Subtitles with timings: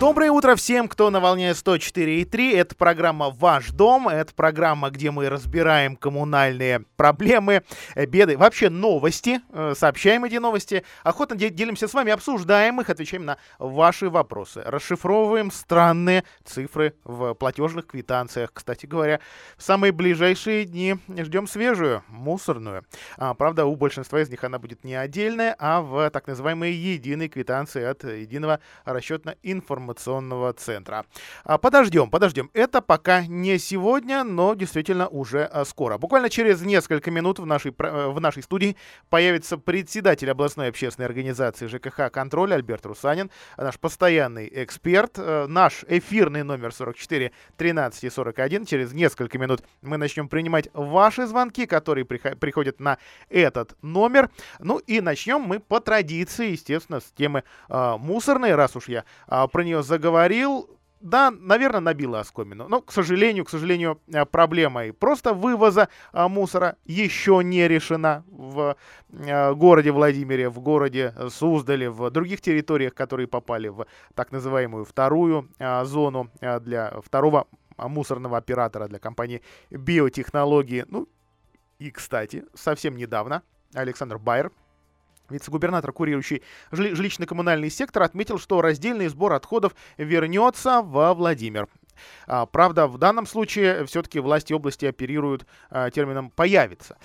[0.00, 2.56] Доброе утро всем, кто на волне 104.3.
[2.56, 4.08] Это программа «Ваш дом».
[4.08, 7.64] Это программа, где мы разбираем коммунальные проблемы,
[7.94, 9.42] э, беды, вообще новости.
[9.52, 10.84] Э, сообщаем эти новости.
[11.02, 14.62] Охотно делимся с вами, обсуждаем их, отвечаем на ваши вопросы.
[14.64, 18.54] Расшифровываем странные цифры в платежных квитанциях.
[18.54, 19.20] Кстати говоря,
[19.58, 22.86] в самые ближайшие дни ждем свежую, мусорную.
[23.18, 27.28] А, правда, у большинства из них она будет не отдельная, а в так называемой единой
[27.28, 31.04] квитанции от единого расчетно-информационного информационного центра.
[31.44, 32.50] А, подождем, подождем.
[32.54, 35.98] Это пока не сегодня, но действительно уже а, скоро.
[35.98, 38.76] Буквально через несколько минут в нашей, э, в нашей студии
[39.08, 45.12] появится председатель областной общественной организации ЖКХ «Контроль» Альберт Русанин, наш постоянный эксперт.
[45.18, 48.66] Э, наш эфирный номер 44 13 и 41.
[48.66, 54.30] Через несколько минут мы начнем принимать ваши звонки, которые приходят на этот номер.
[54.60, 59.46] Ну и начнем мы по традиции, естественно, с темы э, мусорной, раз уж я э,
[59.50, 60.68] про нее заговорил,
[61.00, 62.68] да, наверное, набила оскомину.
[62.68, 68.22] Но, к сожалению, к сожалению, э, проблема и просто вывоза а, мусора еще не решена
[68.30, 68.76] в
[69.26, 75.48] а, городе Владимире, в городе Суздале, в других территориях, которые попали в так называемую вторую
[75.58, 77.46] а, зону а, для второго
[77.78, 80.84] мусорного оператора для компании биотехнологии.
[80.86, 81.08] Ну,
[81.78, 83.42] и, кстати, совсем недавно
[83.72, 84.52] Александр Байер,
[85.30, 91.68] Вице-губернатор, курирующий жилищно-коммунальный сектор, отметил, что раздельный сбор отходов вернется во Владимир.
[92.26, 96.96] А, правда, в данном случае все-таки власти области оперируют а, термином «появится»,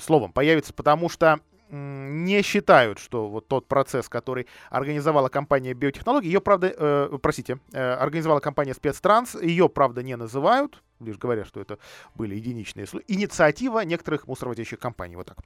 [0.00, 1.40] словом «появится», потому что
[1.70, 7.92] не считают, что вот тот процесс, который организовала компания биотехнологии, ее, правда, э, простите, э,
[7.92, 11.78] организовала компания спецтранс, ее, правда, не называют, лишь говорят, что это
[12.14, 13.04] были единичные случаи.
[13.08, 15.38] Инициатива некоторых мусороводящих компаний, вот так.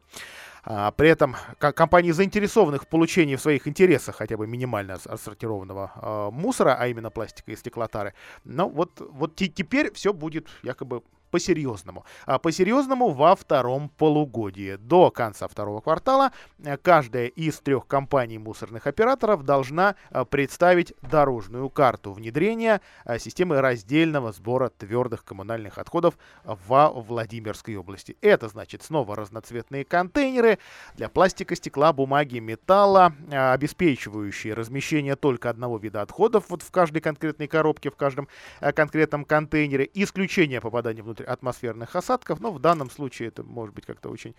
[0.64, 6.30] А, при этом компании, заинтересованных в получении в своих интересах хотя бы минимально отсортированного а,
[6.30, 8.14] мусора, а именно пластика и стеклотары,
[8.44, 11.02] ну вот, вот теперь все будет якобы
[11.32, 12.04] по-серьезному.
[12.26, 14.76] А по-серьезному во втором полугодии.
[14.76, 16.30] До конца второго квартала
[16.62, 23.62] э, каждая из трех компаний мусорных операторов должна э, представить дорожную карту внедрения э, системы
[23.62, 28.16] раздельного сбора твердых коммунальных отходов во Владимирской области.
[28.20, 30.58] Это значит снова разноцветные контейнеры
[30.96, 37.46] для пластика, стекла, бумаги, металла, обеспечивающие размещение только одного вида отходов вот в каждой конкретной
[37.46, 38.28] коробке, в каждом
[38.60, 44.08] конкретном контейнере, исключение попадания внутрь атмосферных осадков, но в данном случае это может быть как-то
[44.08, 44.34] очень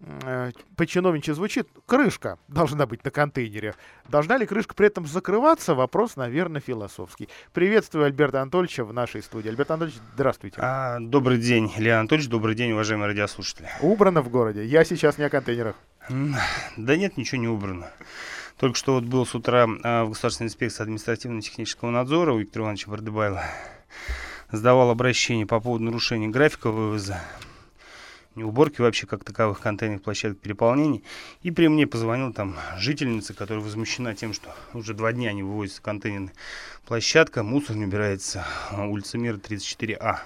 [0.00, 1.68] э, по-чиновничьи звучит.
[1.86, 3.74] Крышка должна быть на контейнере.
[4.08, 5.74] Должна ли крышка при этом закрываться?
[5.74, 7.28] Вопрос, наверное, философский.
[7.52, 9.48] Приветствую Альберта Анатольевича в нашей студии.
[9.48, 10.60] Альберт Анатольевич, здравствуйте.
[10.60, 13.68] А, добрый день, Леонид Анатольевич, добрый день, уважаемые радиослушатели.
[13.80, 14.64] Убрано в городе.
[14.64, 15.76] Я сейчас не о контейнерах.
[16.08, 17.90] Да нет, ничего не убрано.
[18.58, 22.90] Только что вот был с утра а, в Государственной инспекции административно-технического надзора у Виктора Ивановича
[22.90, 23.44] Бардыбайла
[24.50, 27.20] сдавал обращение по поводу нарушения графика вывоза,
[28.38, 31.04] не уборки вообще как таковых контейнерных площадок переполнений.
[31.42, 35.82] И при мне позвонил там жительница, которая возмущена тем, что уже два дня не вывозится
[35.82, 36.32] контейнерная
[36.86, 40.18] площадка, мусор не убирается, улица Мира 34А.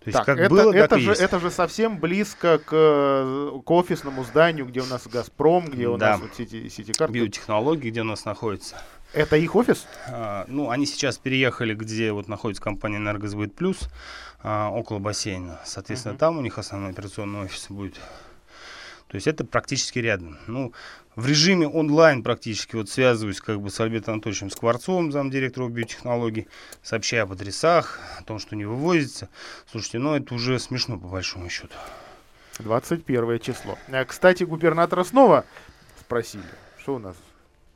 [0.00, 3.70] То есть так, как это, было, это, так же, это же совсем близко к, к
[3.70, 6.12] офисному зданию, где у нас Газпром, где у да.
[6.12, 7.14] нас вот сети, сети карты.
[7.14, 8.80] Биотехнологии, где у нас находится.
[9.12, 9.86] Это их офис?
[10.08, 13.88] А, ну, они сейчас переехали, где вот находится компания «Энергосбыт Плюс»,
[14.42, 15.60] а, около бассейна.
[15.64, 16.18] Соответственно, uh-huh.
[16.18, 17.94] там у них основной операционный офис будет.
[19.08, 20.38] То есть это практически рядом.
[20.46, 20.74] Ну,
[21.16, 26.46] в режиме онлайн практически вот связываюсь как бы с Альбертом Анатольевичем Скворцовым, замдиректора биотехнологий,
[26.82, 29.30] сообщая об адресах, о том, что не вывозится.
[29.70, 31.74] Слушайте, ну это уже смешно по большому счету.
[32.58, 33.78] 21 число.
[33.88, 35.46] Э, кстати, губернатора снова
[36.00, 36.44] спросили,
[36.78, 37.16] что у нас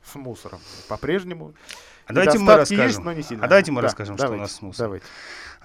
[0.05, 0.59] с мусором.
[0.87, 1.53] По-прежнему.
[2.05, 2.85] А давайте мы расскажем.
[2.85, 3.45] Есть, но не сильно.
[3.45, 4.87] А давайте мы да, расскажем, давайте, что у нас с мусором.
[4.87, 5.05] Давайте.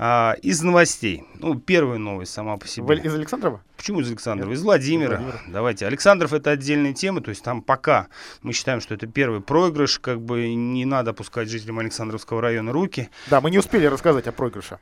[0.00, 1.24] А, из новостей.
[1.40, 2.94] Ну, первая новость сама по себе.
[2.98, 3.60] Из Александрова?
[3.76, 4.52] Почему из Александрова?
[4.52, 5.16] Из Владимира.
[5.16, 5.40] из Владимира.
[5.48, 5.86] Давайте.
[5.86, 8.06] Александров это отдельная тема, то есть там пока
[8.42, 13.10] мы считаем, что это первый проигрыш, как бы не надо опускать жителям Александровского района руки.
[13.26, 14.78] Да, мы не успели рассказать о проигрыше.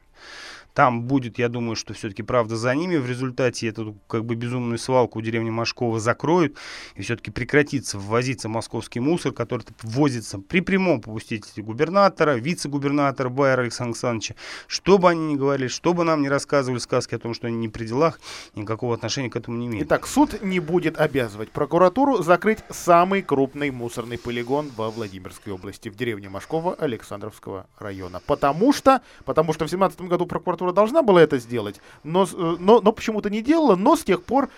[0.76, 2.98] Там будет, я думаю, что все-таки правда за ними.
[2.98, 6.58] В результате эту как бы безумную свалку у деревни Машкова закроют.
[6.96, 13.92] И все-таки прекратится ввозиться московский мусор, который ввозится при прямом попустительстве губернатора, вице-губернатора Байера Александра
[13.92, 14.34] Александровича.
[14.66, 17.56] Что бы они ни говорили, что бы нам не рассказывали сказки о том, что они
[17.56, 18.20] не при делах,
[18.54, 19.86] никакого отношения к этому не имеют.
[19.86, 25.96] Итак, суд не будет обязывать прокуратуру закрыть самый крупный мусорный полигон во Владимирской области, в
[25.96, 28.20] деревне Машкова Александровского района.
[28.26, 32.56] Потому что, потому что в 2017 году прокуратура прокуратура должна была это сделать, но, э,
[32.58, 34.48] но, но почему-то не делала, но с тех пор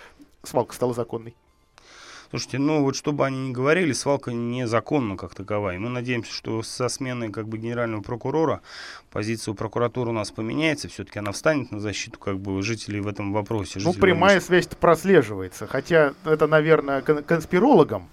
[0.42, 1.34] свалка стала законной.
[2.30, 5.76] Слушайте, ну вот что бы они ни говорили, свалка незаконна как таковая.
[5.76, 8.60] И мы надеемся, что со сменой как бы генерального прокурора
[9.10, 13.08] позиция у прокуратуры у нас поменяется, все-таки она встанет на защиту как бы жителей в
[13.08, 13.80] этом вопросе.
[13.82, 18.08] Ну, прямая связь прослеживается, хотя это, наверное, конспирологам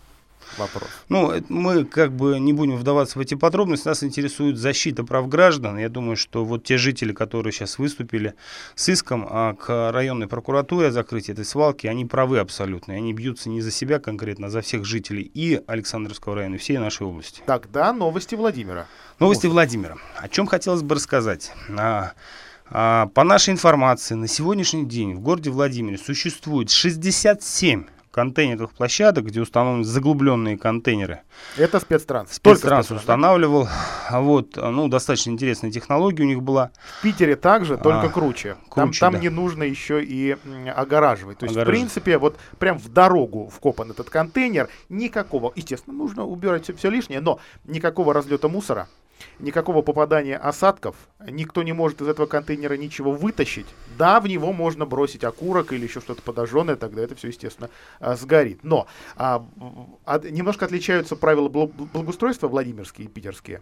[0.58, 0.90] вопрос.
[1.10, 3.88] Ну, мы как бы не будем вдаваться в эти подробности.
[3.88, 5.78] Нас интересует защита прав граждан.
[5.78, 8.36] Я думаю, что вот те жители, которые сейчас выступили
[8.76, 12.94] с иском а к районной прокуратуре о закрытии этой свалки, они правы абсолютно.
[12.94, 16.78] Они бьются не за себя конкретно, а за всех жителей и Александровского района, и всей
[16.78, 17.42] нашей области.
[17.46, 18.88] Тогда новости Владимира.
[19.20, 19.54] Новости Может.
[19.54, 19.98] Владимира.
[20.18, 21.52] О чем хотелось бы рассказать.
[21.70, 22.14] А,
[22.70, 29.42] а, по нашей информации, на сегодняшний день в городе Владимире существует 67 контейнерных площадок, где
[29.42, 31.24] установлены заглубленные контейнеры.
[31.58, 32.32] Это спецтранс.
[32.32, 33.68] Спецтранс устанавливал.
[34.10, 34.22] Да?
[34.22, 36.72] Вот, ну, достаточно интересная технология у них была.
[37.00, 38.56] В Питере также, только а, круче.
[38.70, 38.76] круче.
[38.76, 39.20] Там, там да.
[39.20, 40.38] не нужно еще и
[40.74, 41.40] огораживать.
[41.40, 44.70] То есть, в принципе, вот прям в дорогу вкопан этот контейнер.
[44.88, 48.88] Никакого, естественно, нужно убирать все, все лишнее, но никакого разлета мусора
[49.40, 50.96] никакого попадания осадков,
[51.28, 53.68] никто не может из этого контейнера ничего вытащить.
[53.98, 57.70] Да, в него можно бросить окурок или еще что-то подожженное, тогда это все, естественно,
[58.00, 58.64] а, сгорит.
[58.64, 59.46] Но а,
[60.06, 63.62] а, немножко отличаются правила благоустройства Владимирские и питерские.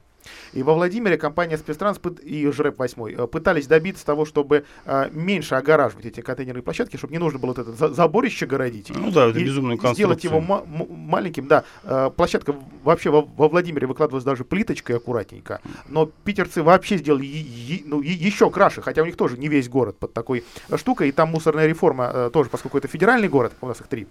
[0.53, 6.05] И во Владимире компания «Спецтранс» и ЖРЭП-8 э, пытались добиться того, чтобы а, меньше огораживать
[6.05, 8.91] эти контейнерные площадки, чтобы не нужно было вот это за заборище городить.
[8.93, 10.03] Ну да, это безумная конструкция.
[10.17, 11.63] Сделать его маленьким, да.
[11.83, 15.61] А, площадка вообще во, во Владимире выкладывалась даже плиточкой аккуратненько.
[15.87, 20.13] Но питерцы вообще сделали ну, еще краше, хотя у них тоже не весь город под
[20.13, 20.43] такой
[20.75, 21.09] штукой.
[21.09, 24.07] И там мусорная реформа э, тоже, поскольку это федеральный город, у нас их три,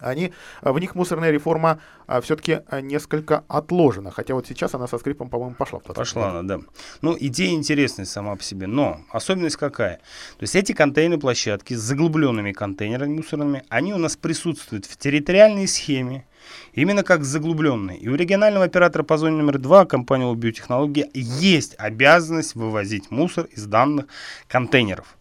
[0.00, 0.32] они,
[0.62, 4.10] э, в них мусорная реформа а, все-таки несколько отложена.
[4.10, 5.80] Хотя вот сейчас она со скрипом, по-моему, пошла.
[5.80, 6.60] Пошла она, да.
[7.02, 8.66] Ну, идея интересная сама по себе.
[8.66, 9.96] Но особенность какая?
[9.96, 15.66] То есть эти контейнерные площадки с заглубленными контейнерами мусорными, они у нас присутствуют в территориальной
[15.66, 16.26] схеме
[16.72, 17.96] Именно как заглубленный.
[17.96, 23.66] И у регионального оператора по зоне номер 2, компании «Биотехнология», есть обязанность вывозить мусор из
[23.66, 24.06] данных
[24.48, 25.16] контейнеров.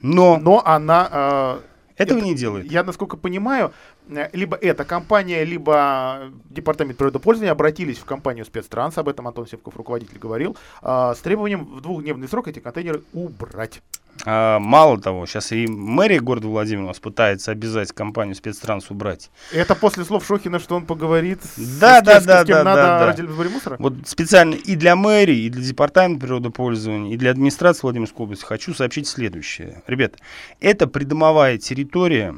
[0.00, 1.08] Но, Но она...
[1.10, 1.60] Э,
[1.96, 2.70] этого это, не делает.
[2.70, 3.97] Я, насколько понимаю, э,
[4.32, 10.18] либо эта компания, либо департамент природопользования обратились в компанию спецтранс, об этом Антон Севков, руководитель,
[10.18, 13.82] говорил, э, с требованием в двухдневный срок эти контейнеры убрать.
[14.24, 19.30] А, мало того, сейчас и мэрия города Владимира у нас пытается обязать компанию спецтранс убрать.
[19.52, 22.64] Это после слов Шохина, что он поговорит да, с, да, с, да, с кем да,
[22.64, 23.32] надо да, да.
[23.32, 23.76] сборе мусора?
[23.78, 28.74] Вот специально и для мэрии, и для департамента природопользования, и для администрации Владимирской области хочу
[28.74, 29.82] сообщить следующее.
[29.86, 30.14] Ребят,
[30.60, 32.34] это придомовая территория,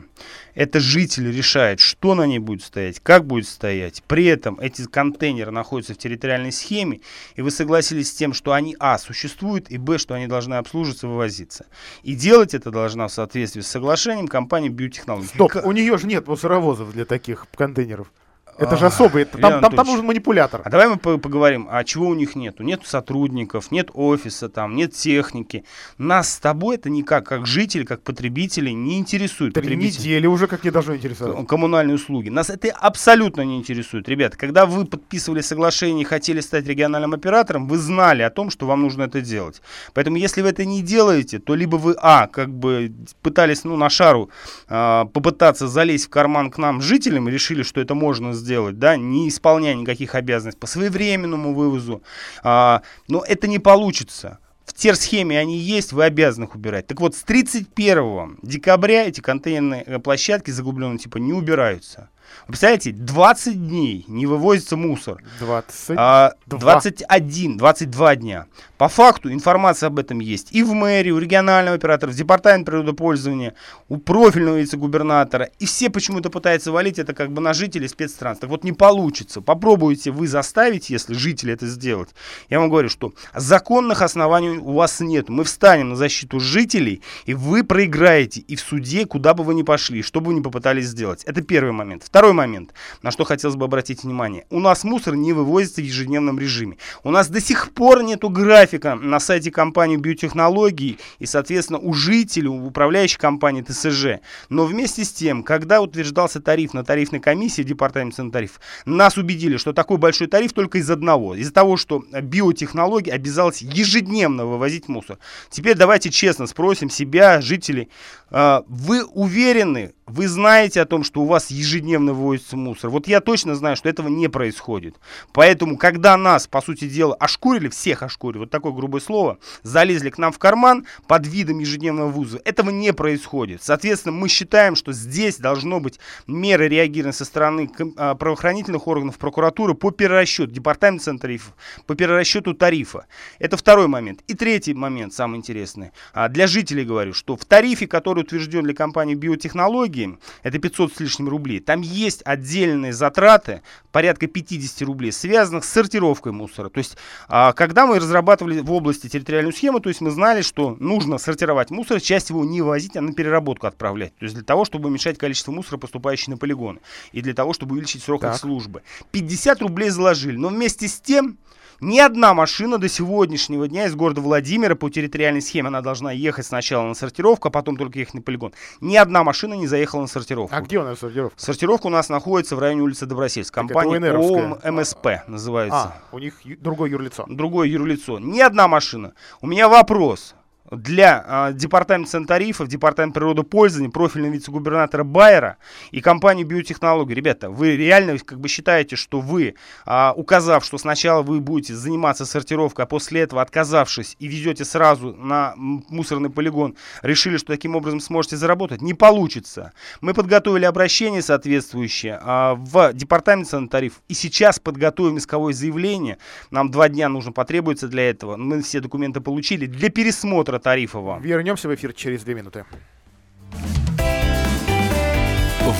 [0.54, 4.02] это житель решает, что на ней будет стоять, как будет стоять.
[4.06, 7.00] При этом эти контейнеры находятся в территориальной схеме,
[7.36, 11.08] и вы согласились с тем, что они, а, существуют, и, б, что они должны обслуживаться,
[11.08, 11.66] вывозиться.
[12.02, 15.26] И делать это должна в соответствии с соглашением компания Биотехнологии.
[15.26, 18.12] Стоп, у нее же нет мусоровозов для таких контейнеров.
[18.60, 20.62] Это же особый, там, там, там нужен манипулятор.
[20.64, 22.62] А давай мы поговорим, а чего у них нету?
[22.62, 25.64] Нет сотрудников, нет офиса, там, нет техники.
[25.98, 29.54] Нас с тобой это никак, как жители, как потребители, не интересует.
[29.54, 31.46] Три недели уже как не должно интересовать.
[31.46, 32.28] Коммунальные услуги.
[32.28, 34.08] Нас это абсолютно не интересует.
[34.08, 38.66] Ребята, когда вы подписывали соглашение и хотели стать региональным оператором, вы знали о том, что
[38.66, 39.62] вам нужно это делать.
[39.94, 42.92] Поэтому если вы это не делаете, то либо вы, а, как бы
[43.22, 44.30] пытались, ну, на шару
[44.68, 48.80] э, попытаться залезть в карман к нам, жителям, и решили, что это можно сделать, сделать,
[48.80, 52.02] да, не исполняя никаких обязанностей по своевременному вывозу,
[52.42, 54.38] а, но это не получится.
[54.66, 56.86] В терсхеме они есть, вы обязаны их убирать.
[56.86, 62.08] Так вот, с 31 декабря эти контейнерные э, площадки заглубленного типа не убираются.
[62.42, 65.22] Вы представляете, 20 дней не вывозится мусор.
[65.40, 65.96] 20?
[65.96, 68.46] А, 21, 22 дня.
[68.78, 73.54] По факту информация об этом есть и в мэрии, у регионального оператора, в департамент природопользования,
[73.88, 75.50] у профильного вице-губернатора.
[75.58, 78.38] И все почему-то пытаются валить это как бы на жителей спецтранс.
[78.38, 79.42] Так вот не получится.
[79.42, 82.08] Попробуйте вы заставить, если жители это сделать.
[82.48, 85.28] Я вам говорю, что законных оснований у вас нет.
[85.28, 89.62] Мы встанем на защиту жителей, и вы проиграете и в суде, куда бы вы ни
[89.62, 91.22] пошли, что бы вы ни попытались сделать.
[91.24, 92.02] Это первый момент.
[92.04, 94.46] Второй момент, на что хотелось бы обратить внимание.
[94.50, 96.76] У нас мусор не вывозится в ежедневном режиме.
[97.02, 102.48] У нас до сих пор нету графика на сайте компании биотехнологий и, соответственно, у жителей,
[102.48, 104.20] у управляющей компании ТСЖ.
[104.48, 109.72] Но вместе с тем, когда утверждался тариф на тарифной комиссии Департамент тариф, нас убедили, что
[109.72, 111.34] такой большой тариф только из одного.
[111.34, 115.18] Из-за того, что биотехнология обязалась ежедневно вывозить мусор.
[115.50, 117.88] Теперь давайте честно спросим себя, жителей,
[118.30, 122.90] а, вы уверены вы знаете о том, что у вас ежедневно вывозится мусор.
[122.90, 124.96] Вот я точно знаю, что этого не происходит.
[125.32, 130.18] Поэтому, когда нас, по сути дела, ошкурили, всех ошкурили, вот такое грубое слово, залезли к
[130.18, 133.62] нам в карман под видом ежедневного вуза, этого не происходит.
[133.62, 139.74] Соответственно, мы считаем, что здесь должно быть меры реагирования со стороны а, правоохранительных органов прокуратуры
[139.74, 141.54] по перерасчету, департамента тарифов,
[141.86, 143.06] по перерасчету тарифа.
[143.38, 144.22] Это второй момент.
[144.26, 145.92] И третий момент, самый интересный.
[146.12, 149.99] А, для жителей говорю, что в тарифе, который утвержден для компании биотехнологии,
[150.42, 156.32] это 500 с лишним рублей, там есть отдельные затраты, порядка 50 рублей, связанных с сортировкой
[156.32, 156.68] мусора.
[156.68, 156.96] То есть,
[157.28, 161.70] а, когда мы разрабатывали в области территориальную схему, то есть мы знали, что нужно сортировать
[161.70, 164.16] мусор, часть его не возить, а на переработку отправлять.
[164.18, 166.80] То есть для того, чтобы уменьшать количество мусора, поступающего на полигоны.
[167.12, 168.34] И для того, чтобы увеличить срок так.
[168.34, 168.82] их службы.
[169.10, 170.36] 50 рублей заложили.
[170.36, 171.38] Но вместе с тем
[171.80, 176.46] ни одна машина до сегодняшнего дня из города Владимира по территориальной схеме, она должна ехать
[176.46, 178.52] сначала на сортировку, а потом только ехать на полигон.
[178.80, 180.54] Ни одна машина не заехала на сортировку.
[180.54, 181.40] А где у нас сортировка?
[181.40, 183.52] Сортировка у нас находится в районе улицы Добросельск.
[183.52, 185.78] Компания ООО МСП называется.
[185.78, 187.26] А, у них другое юрлицо.
[187.28, 188.18] Другое юрлицо.
[188.18, 189.12] Ни одна машина.
[189.40, 190.34] У меня вопрос
[190.70, 195.56] для э, департамента санитарифов, департамента природопользования, профильного вице-губернатора Байера
[195.90, 197.14] и компании биотехнологии.
[197.14, 199.54] Ребята, вы реально как бы считаете, что вы,
[199.86, 205.12] э, указав, что сначала вы будете заниматься сортировкой, а после этого отказавшись и везете сразу
[205.14, 208.80] на мусорный полигон, решили, что таким образом сможете заработать?
[208.80, 209.72] Не получится.
[210.00, 216.18] Мы подготовили обращение соответствующее э, в департамент санитарифов и сейчас подготовим исковое заявление.
[216.50, 218.36] Нам два дня нужно потребуется для этого.
[218.36, 221.18] Мы все документы получили для пересмотра Тарифова.
[221.20, 222.64] Вернемся в эфир через две минуты.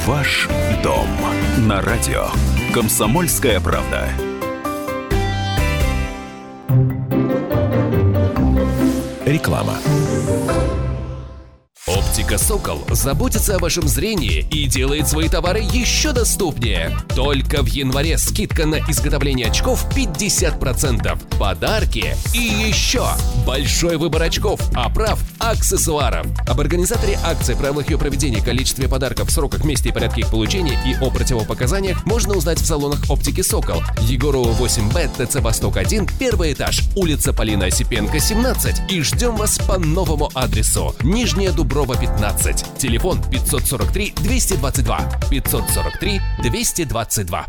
[0.07, 0.49] Ваш
[0.83, 1.07] дом
[1.67, 2.27] на радио.
[2.73, 4.09] Комсомольская правда.
[9.27, 9.79] Реклама.
[11.87, 16.95] Оптика «Сокол» заботится о вашем зрении и делает свои товары еще доступнее.
[17.17, 23.07] Только в январе скидка на изготовление очков 50%, подарки и еще
[23.47, 26.27] большой выбор очков, оправ, аксессуаров.
[26.47, 30.95] Об организаторе акции, правилах ее проведения, количестве подарков, сроках, месте и порядке их получения и
[31.03, 33.83] о противопоказаниях можно узнать в салонах оптики «Сокол».
[34.03, 38.93] Егорова 8Б, ТЦ «Восток-1», первый этаж, улица Полина Осипенко, 17.
[38.93, 40.95] И ждем вас по новому адресу.
[41.03, 42.79] Нижняя Дуброва Петрова 15.
[42.79, 44.99] Телефон 543 222
[45.31, 47.47] 543 222.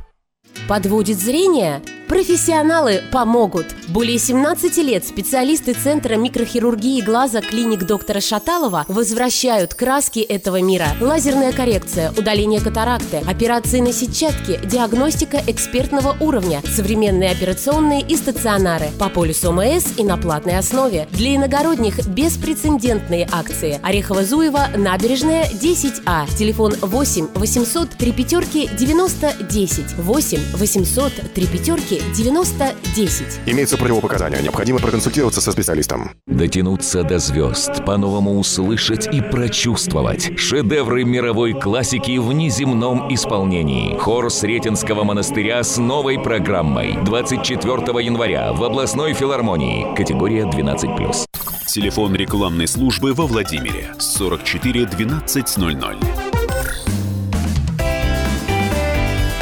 [0.67, 1.81] Подводит зрение?
[2.11, 3.67] Профессионалы помогут.
[3.87, 10.87] Более 17 лет специалисты Центра микрохирургии глаза клиник доктора Шаталова возвращают краски этого мира.
[10.99, 19.07] Лазерная коррекция, удаление катаракты, операции на сетчатке, диагностика экспертного уровня, современные операционные и стационары по
[19.07, 21.07] полюсу МС и на платной основе.
[21.11, 23.79] Для иногородних беспрецедентные акции.
[23.83, 26.27] Орехово-Зуево, набережная, 10А.
[26.37, 29.97] Телефон 8 800 3 пятерки 90 10.
[29.97, 33.41] 8 800 3 пятерки 9010.
[33.45, 34.41] Имеются противопоказания.
[34.41, 36.11] Необходимо проконсультироваться со специалистом.
[36.27, 40.37] Дотянуться до звезд, по-новому услышать и прочувствовать.
[40.37, 43.97] Шедевры мировой классики в неземном исполнении.
[43.97, 46.97] Хор Сретенского монастыря с новой программой.
[47.03, 49.95] 24 января в областной филармонии.
[49.95, 51.25] Категория 12+.
[51.67, 56.30] Телефон рекламной службы во Владимире 44 1200.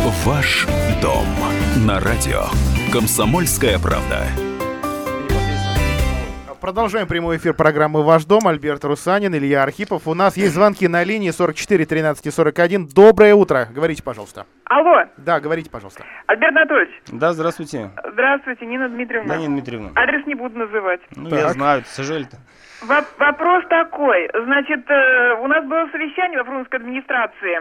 [0.09, 0.65] Ваш
[1.03, 1.27] дом
[1.85, 2.45] на радио.
[2.91, 4.25] Комсомольская правда.
[6.59, 8.47] Продолжаем прямой эфир программы «Ваш дом».
[8.47, 10.07] Альберт Русанин, Илья Архипов.
[10.07, 12.87] У нас есть звонки на линии 44 13 и 41.
[12.87, 13.67] Доброе утро.
[13.71, 14.47] Говорите, пожалуйста.
[14.65, 15.03] Алло.
[15.17, 16.03] Да, говорите, пожалуйста.
[16.25, 16.95] Альберт Анатольевич.
[17.11, 17.91] Да, здравствуйте.
[18.11, 19.35] Здравствуйте, Нина Дмитриевна.
[19.35, 19.91] Да, Нина Дмитриевна.
[19.93, 21.01] Адрес не буду называть.
[21.15, 21.39] Ну, так.
[21.39, 22.37] я знаю, сожалею-то.
[22.81, 24.27] Вопрос такой.
[24.33, 27.59] Значит, э, у нас было совещание в Фрунзенской администрации.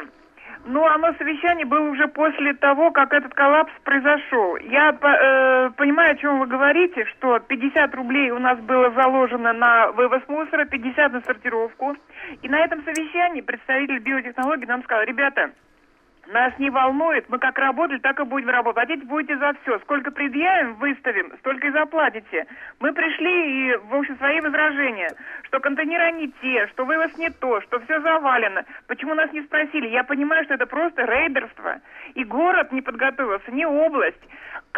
[0.64, 4.56] Ну, оно совещание было уже после того, как этот коллапс произошел.
[4.56, 9.92] Я э, понимаю, о чем вы говорите, что 50 рублей у нас было заложено на
[9.92, 11.96] вывоз мусора, 50 на сортировку.
[12.42, 15.50] И на этом совещании представитель биотехнологии нам сказал, ребята,
[16.28, 18.86] нас не волнует, мы как работали, так и будем работать.
[18.86, 19.78] Платить будете за все.
[19.80, 22.46] Сколько предъявим, выставим, столько и заплатите.
[22.80, 25.10] Мы пришли и, в общем, свои возражения,
[25.44, 28.64] что контейнера не те, что вывоз не то, что все завалено.
[28.86, 29.88] Почему нас не спросили?
[29.88, 31.80] Я понимаю, что это просто рейдерство.
[32.14, 34.22] И город не подготовился, ни область.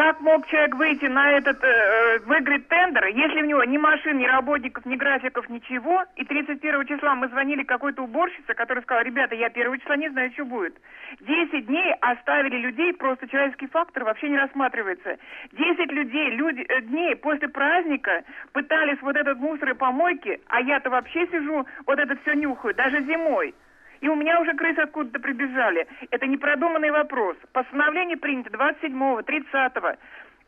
[0.00, 4.24] Как мог человек выйти на этот, э, выиграть тендер, если у него ни машин, ни
[4.24, 9.48] работников, ни графиков, ничего, и 31 числа мы звонили какой-то уборщице, которая сказала, ребята, я
[9.48, 10.74] 1 числа не знаю, что будет.
[11.20, 15.18] 10 дней оставили людей, просто человеческий фактор вообще не рассматривается.
[15.52, 20.88] 10 людей, люди, э, дней после праздника пытались вот этот мусор и помойки, а я-то
[20.88, 23.54] вообще сижу, вот это все нюхаю, даже зимой.
[24.00, 25.86] И у меня уже крысы откуда-то прибежали.
[26.10, 27.36] Это непродуманный вопрос.
[27.52, 29.96] Постановление принято 27-го, 30-го.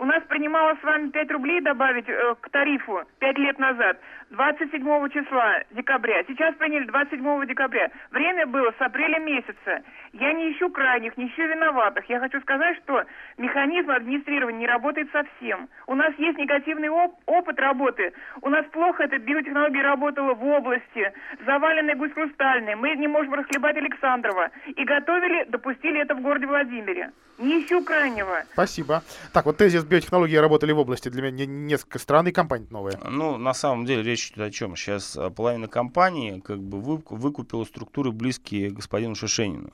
[0.03, 5.09] У нас принималось с вами 5 рублей добавить э, к тарифу 5 лет назад, 27
[5.11, 6.25] числа декабря.
[6.27, 7.89] Сейчас приняли 27 декабря.
[8.11, 9.81] Время было с апреля месяца.
[10.13, 12.05] Я не ищу крайних, не ищу виноватых.
[12.11, 13.05] Я хочу сказать, что
[13.39, 15.69] механизм администрирования не работает совсем.
[15.87, 18.13] У нас есть негативный оп- опыт работы.
[18.41, 21.13] У нас плохо эта биотехнология работала в области.
[21.47, 22.75] Заваленная гусь хрустальная.
[22.75, 24.51] Мы не можем расхлебать Александрова.
[24.67, 27.13] И готовили, допустили это в городе Владимире.
[27.39, 28.45] Не ищу крайнего.
[28.53, 29.03] Спасибо.
[29.33, 32.99] Так, вот тезис биотехнологии работали в области для меня не- несколько стран и компаний новые.
[33.09, 34.77] Ну, на самом деле речь идет о чем?
[34.77, 39.73] Сейчас а, половина компании как бы вы- выкупила структуры, близкие господину Шишенину.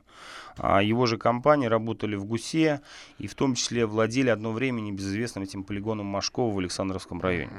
[0.57, 2.81] А его же компании работали в ГУСе
[3.19, 7.51] и в том числе владели одно время небезызвестным этим полигоном Машкова в Александровском районе.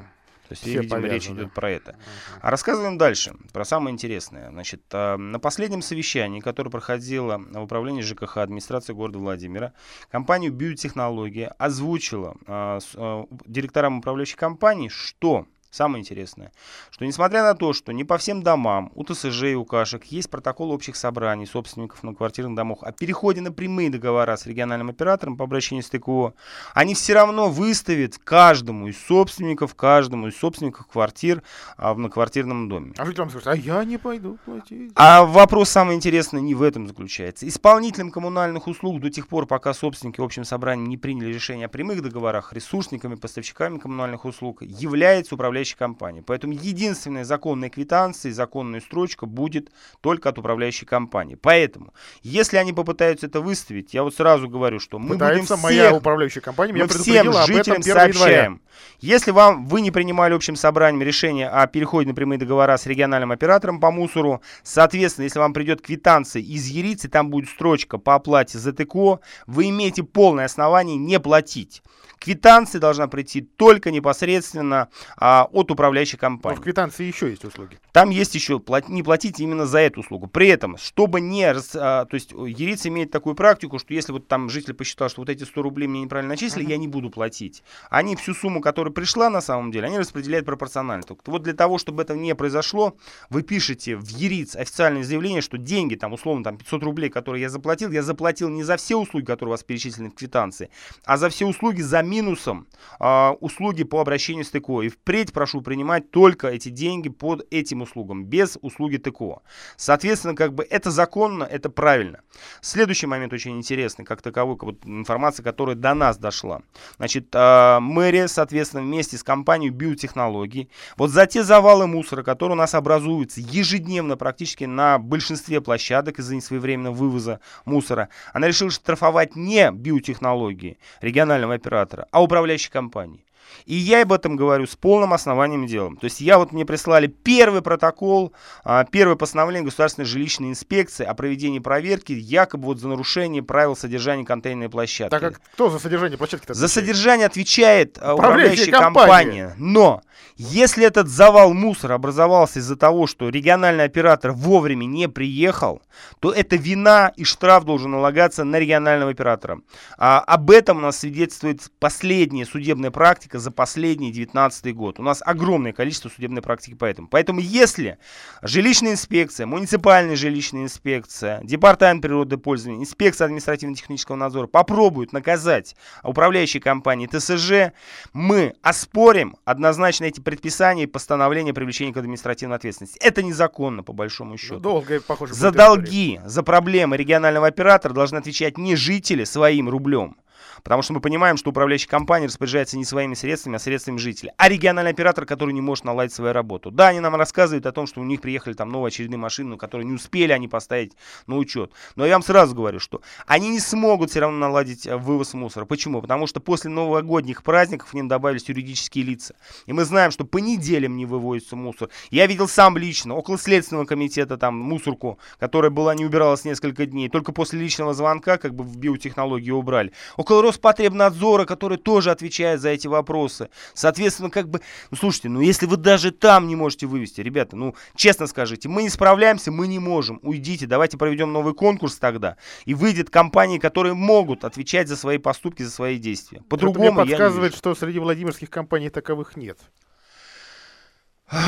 [0.50, 1.36] То есть, Все видимо, речь повязано.
[1.44, 1.96] идет про это.
[2.42, 4.50] А рассказываем дальше, про самое интересное.
[4.50, 9.74] Значит, а, на последнем совещании, которое проходило в управлении ЖКХ администрации города Владимира,
[10.10, 16.52] компанию «Биотехнология» озвучила с- а, директорам управляющей компании, что Самое интересное,
[16.90, 20.28] что несмотря на то, что не по всем домам у ТСЖ и у Кашек есть
[20.28, 25.44] протокол общих собраний собственников многоквартирных домов о переходе на прямые договора с региональным оператором по
[25.44, 26.34] обращению с ТКО,
[26.74, 31.44] они все равно выставят каждому из собственников, каждому из собственников квартир
[31.78, 32.94] а, в многоквартирном доме.
[32.98, 34.92] А жителям скажут, а я не пойду платить.
[34.96, 37.48] А вопрос самый интересный не в этом заключается.
[37.48, 42.02] Исполнителем коммунальных услуг до тех пор, пока собственники общим собранием не приняли решение о прямых
[42.02, 46.22] договорах, ресурсниками, поставщиками коммунальных услуг является управляющая компания.
[46.22, 51.36] Поэтому единственная законная квитанция и законная строчка будет только от управляющей компании.
[51.36, 55.88] Поэтому, если они попытаются это выставить, я вот сразу говорю, что мы Пытается будем моя
[55.88, 58.14] всех управляющая компания меня мы всем жителям 1 января.
[58.14, 58.62] сообщаем.
[59.00, 63.32] Если вам вы не принимали общим собранием решение о переходе на прямые договора с региональным
[63.32, 68.58] оператором по мусору, соответственно, если вам придет квитанция из Ярицы, там будет строчка по оплате
[68.58, 71.82] за ТКО, вы имеете полное основание не платить.
[72.20, 76.58] Квитанция должна прийти только непосредственно а, от управляющей Но компании.
[76.58, 77.80] в квитанции еще есть услуги.
[77.92, 80.28] Там есть еще плат- не платить именно за эту услугу.
[80.28, 81.50] При этом, чтобы не...
[81.52, 85.22] рас- а, то есть Яриц имеет такую практику, что если вот там житель посчитал, что
[85.22, 87.64] вот эти 100 рублей мне неправильно начислили, я не буду платить.
[87.90, 91.04] Они всю сумму, которая пришла на самом деле, они распределяют пропорционально.
[91.04, 92.96] Так вот для того, чтобы это не произошло,
[93.30, 97.50] вы пишете в Яриц официальное заявление, что деньги, там условно там 500 рублей, которые я
[97.50, 100.70] заплатил, я заплатил не за все услуги, которые у вас перечислены в квитанции,
[101.06, 102.68] а за все услуги за минусом
[103.00, 104.82] а, услуги по обращению с ТКО.
[104.82, 109.42] И впредь прошу принимать только эти деньги под этим услугам, без услуги ТКО.
[109.78, 112.22] Соответственно, как бы это законно, это правильно.
[112.62, 116.62] Следующий момент очень интересный, как таковой, как вот информация, которая до нас дошла.
[116.98, 122.58] Значит, а, мэрия, соответственно, вместе с компанией биотехнологий, вот за те завалы мусора, которые у
[122.58, 129.72] нас образуются ежедневно практически на большинстве площадок из-за несвоевременного вывоза мусора, она решила штрафовать не
[129.72, 133.24] биотехнологии регионального оператора, а управляющей компании.
[133.66, 135.96] И я об этом говорю с полным основанием дела.
[135.96, 138.34] То есть я вот мне прислали первый протокол,
[138.64, 144.26] а, первое постановление Государственной жилищной инспекции о проведении проверки якобы вот за нарушение правил содержания
[144.26, 145.12] контейнерной площадки.
[145.12, 149.48] Так как кто за содержание площадки За содержание отвечает а, Управляющая управляющая компания.
[149.48, 149.56] компания.
[149.58, 150.02] Но
[150.36, 155.82] если этот завал мусора образовался из-за того, что региональный оператор вовремя не приехал,
[156.20, 159.60] то это вина и штраф должен налагаться на регионального оператора.
[159.98, 165.00] А, об этом у нас свидетельствует последняя судебная практика за последний 19 год.
[165.00, 167.08] У нас огромное количество судебной практики по этому.
[167.08, 167.98] Поэтому если
[168.42, 177.74] жилищная инспекция, муниципальная жилищная инспекция, департамент природопользования, инспекция административно-технического надзора попробуют наказать управляющие компании ТСЖ,
[178.14, 183.00] мы оспорим однозначно эти предписания и постановления о привлечении к административной ответственности.
[183.00, 184.60] Это незаконно, по большому счету.
[184.60, 190.18] Долго, похоже, За долги, за проблемы регионального оператора должны отвечать не жители своим рублем.
[190.64, 194.32] Потому что мы понимаем, что управляющая компания распоряжается не своими средствами, а средствами жителей.
[194.38, 196.72] А региональный оператор, который не может наладить свою работу.
[196.72, 199.88] Да, они нам рассказывают о том, что у них приехали там новые очередные машины, которые
[199.88, 200.94] не успели они поставить
[201.28, 201.72] на учет.
[201.96, 205.66] Но я вам сразу говорю, что они не смогут все равно наладить э, вывоз мусора.
[205.66, 206.02] Почему?
[206.02, 209.36] Потому что после новогодних праздников к ним добавились юридические лица.
[209.66, 211.90] И мы знаем, что по неделям не вывозится мусор.
[212.12, 217.10] Я видел сам лично, около Следственного комитета, там, мусорку, которая была не убиралась несколько дней.
[217.10, 219.94] Только после личного звонка, как бы в биотехнологии убрали.
[220.18, 223.50] Около Роспотребнадзора, который тоже отвечает за эти вопросы.
[223.74, 227.76] Соответственно, как бы, ну слушайте, ну если вы даже там не можете вывести, ребята, ну
[227.96, 232.38] честно скажите, мы не справляемся, мы не можем, уйдите, давайте проведем новый конкурс тогда.
[232.66, 236.42] И выйдет компании, которые могут отвечать за свои поступки, за свои действия.
[236.50, 239.60] По-другому мне подсказывает, что среди владимирских компаний таковых нет.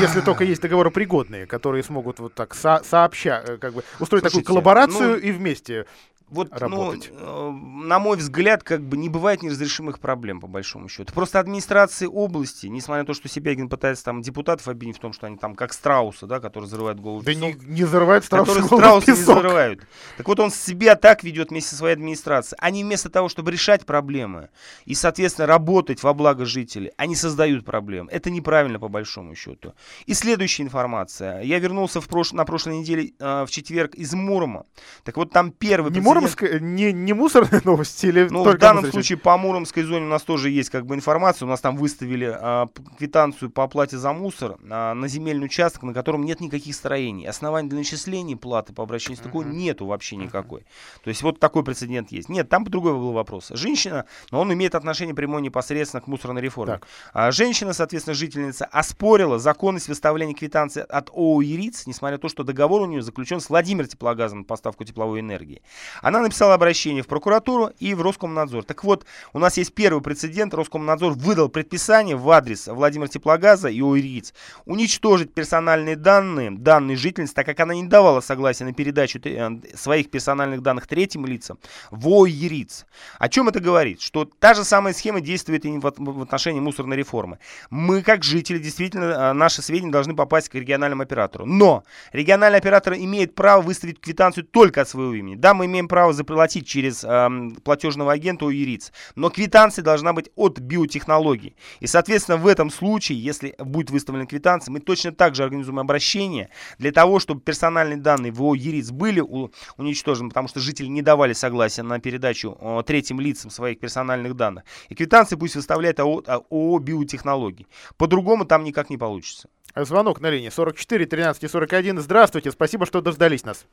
[0.00, 4.28] Если только есть договоропригодные, которые смогут вот так со- сообща, э, как бы устроить Слушайте,
[4.28, 5.86] такую коллаборацию ну, и вместе.
[6.32, 7.12] Вот, работать.
[7.18, 11.12] ну, на мой взгляд, как бы не бывает неразрешимых проблем, по большому счету.
[11.12, 15.26] Просто администрации области, несмотря на то, что Себягин пытается там депутатов обвинить в том, что
[15.26, 18.48] они там как страусы, да, которые взрывают голову в Да песок, не, не взрывает страус
[18.48, 19.36] которые голову страусы не песок.
[19.36, 19.86] взрывают.
[20.16, 22.58] Так вот, он себя так ведет вместе со своей администрацией.
[22.60, 24.48] Они вместо того, чтобы решать проблемы
[24.84, 28.10] и, соответственно, работать во благо жителей, они создают проблемы.
[28.10, 29.74] Это неправильно, по большому счету.
[30.06, 31.42] И следующая информация.
[31.42, 32.32] Я вернулся в прош...
[32.32, 34.64] на прошлой неделе э, в четверг из Мурома.
[35.04, 38.90] Так вот, там первый Не прецедент- муромская, не, не мусорные новости или ну, в данном
[38.90, 41.46] случае по Муромской зоне у нас тоже есть как бы информация.
[41.46, 45.94] У нас там выставили а, квитанцию по оплате за мусор а, на земельный участок, на
[45.94, 47.26] котором нет никаких строений.
[47.26, 50.64] Оснований для начисления платы по обращению с такой нету вообще никакой.
[51.02, 52.28] То есть вот такой прецедент есть.
[52.28, 53.48] Нет, там другой был вопрос.
[53.50, 56.74] Женщина, но он имеет отношение прямое непосредственно к мусорной реформе.
[56.74, 56.88] Так.
[57.12, 62.44] А женщина, соответственно, жительница, оспорила законность выставления квитанции от ООО «Ириц», несмотря на то, что
[62.44, 65.62] договор у нее заключен с Владимир Теплогазом на поставку тепловой энергии.
[66.02, 68.64] Она написала обращение в прокуратуру и в Роскомнадзор.
[68.64, 70.52] Так вот, у нас есть первый прецедент.
[70.52, 74.34] Роскомнадзор выдал предписание в адрес Владимира Теплогаза и ООО «Ириц»
[74.66, 80.10] уничтожить персональные данные данной жительницы, так как она не давала согласия на передачу э, своих
[80.10, 81.58] персональных данных третьим лицам
[81.90, 82.84] в ООО «Ириц».
[83.18, 84.00] О чем это говорит?
[84.00, 87.38] Что та же самая схема действует и в отношении мусорной реформы.
[87.70, 91.46] Мы, как жители, действительно, э, наши сведения должны попасть к региональному оператору.
[91.46, 95.36] Но региональный оператор имеет право выставить квитанцию только от своего имени.
[95.36, 100.58] Да, мы имеем право заплатить через эм, платежного агента УИРИЦ, но квитанция должна быть от
[100.58, 101.54] биотехнологий.
[101.80, 106.48] И, соответственно, в этом случае, если будет выставлена квитанция, мы точно так же организуем обращение
[106.78, 111.34] для того, чтобы персональные данные в «Ериц» были у- уничтожены, потому что жители не давали
[111.34, 114.64] согласия на передачу э, третьим лицам своих персональных данных.
[114.88, 117.66] И квитанции пусть выставляет ООО, ООО «Биотехнологии».
[117.98, 119.50] По-другому там никак не получится.
[119.76, 122.00] Звонок на линии 44 13 41.
[122.00, 123.66] Здравствуйте, спасибо, что дождались нас.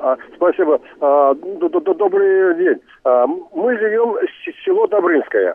[0.00, 0.80] А, Спасибо.
[1.00, 2.80] А, Добрый день.
[3.04, 5.54] А, Мы живем в село Добрынское.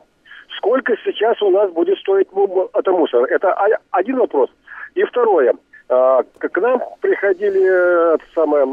[0.58, 2.28] Сколько сейчас у нас будет стоить
[2.74, 3.26] это мусор?
[3.26, 3.54] Это
[3.92, 4.50] один вопрос.
[4.96, 5.54] И второе.
[5.88, 8.68] К нам приходили э, самое,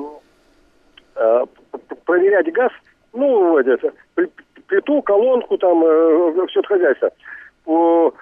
[1.16, 1.44] э,
[2.04, 2.70] проверять газ,
[3.12, 4.30] ну, это, пл-
[4.68, 5.80] плиту, колонку, там,
[6.48, 7.10] все это хозяйство.
[7.66, 8.12] У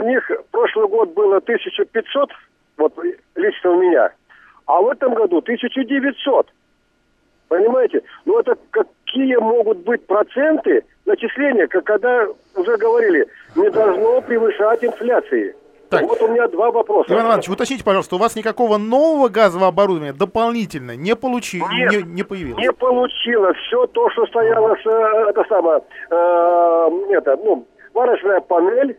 [0.00, 2.30] них прошлый год было 1500,
[2.78, 2.92] вот
[3.36, 4.10] лично у меня,
[4.66, 6.48] а в этом году 1900.
[7.50, 8.00] Понимаете?
[8.26, 15.56] Ну это какие могут быть проценты начисления, как когда уже говорили, не должно превышать инфляции.
[15.88, 16.02] Так.
[16.02, 17.12] Вот у меня два вопроса.
[17.12, 22.06] Иван Иванович, уточните, пожалуйста, у вас никакого нового газового оборудования дополнительно не получи, Нет.
[22.06, 22.62] не, не появилось?
[22.62, 23.56] Не получилось.
[23.66, 28.96] Все то, что стояло, с, э, это самое, э, это, ну, варочная панель,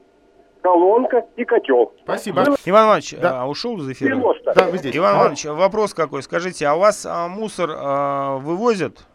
[0.61, 1.93] колонка и котел.
[2.03, 2.43] Спасибо.
[2.65, 3.41] Иван Иванович, Да.
[3.41, 4.15] а, ушел из эфира?
[4.15, 4.53] 90.
[4.53, 4.95] Да, вы здесь.
[4.95, 6.21] Иван А, Иванович, вопрос какой?
[6.23, 9.05] Скажите, а у вас а, мусор а, вывозят?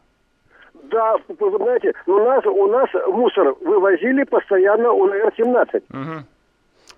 [0.90, 5.82] Да, вы знаете, у нас, у нас мусор вывозили постоянно УНР-17.
[5.88, 6.24] Мгм.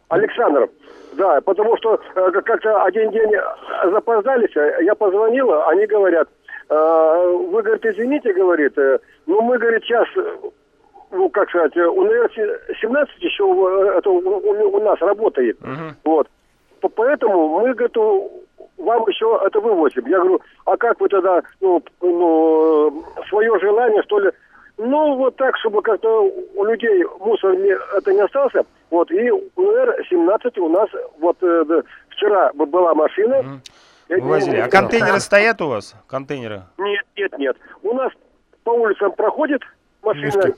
[0.08, 0.68] Александр,
[1.14, 3.30] да, потому что э, как- как-то один день
[3.90, 6.28] запоздались, э, я позвонила, они говорят,
[6.70, 10.06] э, вы, говорит, извините, говорит, э, ну мы, говорит, сейчас,
[11.10, 15.96] ну, как сказать, э, УНР-17 еще э, это у, у- нас работает, Мгм.
[16.04, 16.28] вот.
[16.94, 18.44] Поэтому мы, у-
[18.78, 20.06] вам еще это вывозим.
[20.06, 24.30] Я говорю, а как вы тогда, ну, ну свое желание, что ли,
[24.76, 26.22] ну, вот так, чтобы как-то
[26.54, 28.64] у людей мусор не, это не остался.
[28.90, 33.42] Вот, и УР-17 у нас, вот э, вчера была машина.
[34.08, 34.56] Не Вывозили.
[34.56, 35.94] А контейнеры стоят у вас?
[36.06, 36.62] Контейнеры?
[36.78, 37.56] Нет, нет, нет.
[37.82, 38.10] У нас
[38.64, 39.60] по улицам проходит
[40.08, 40.24] машина.
[40.26, 40.54] Мишка.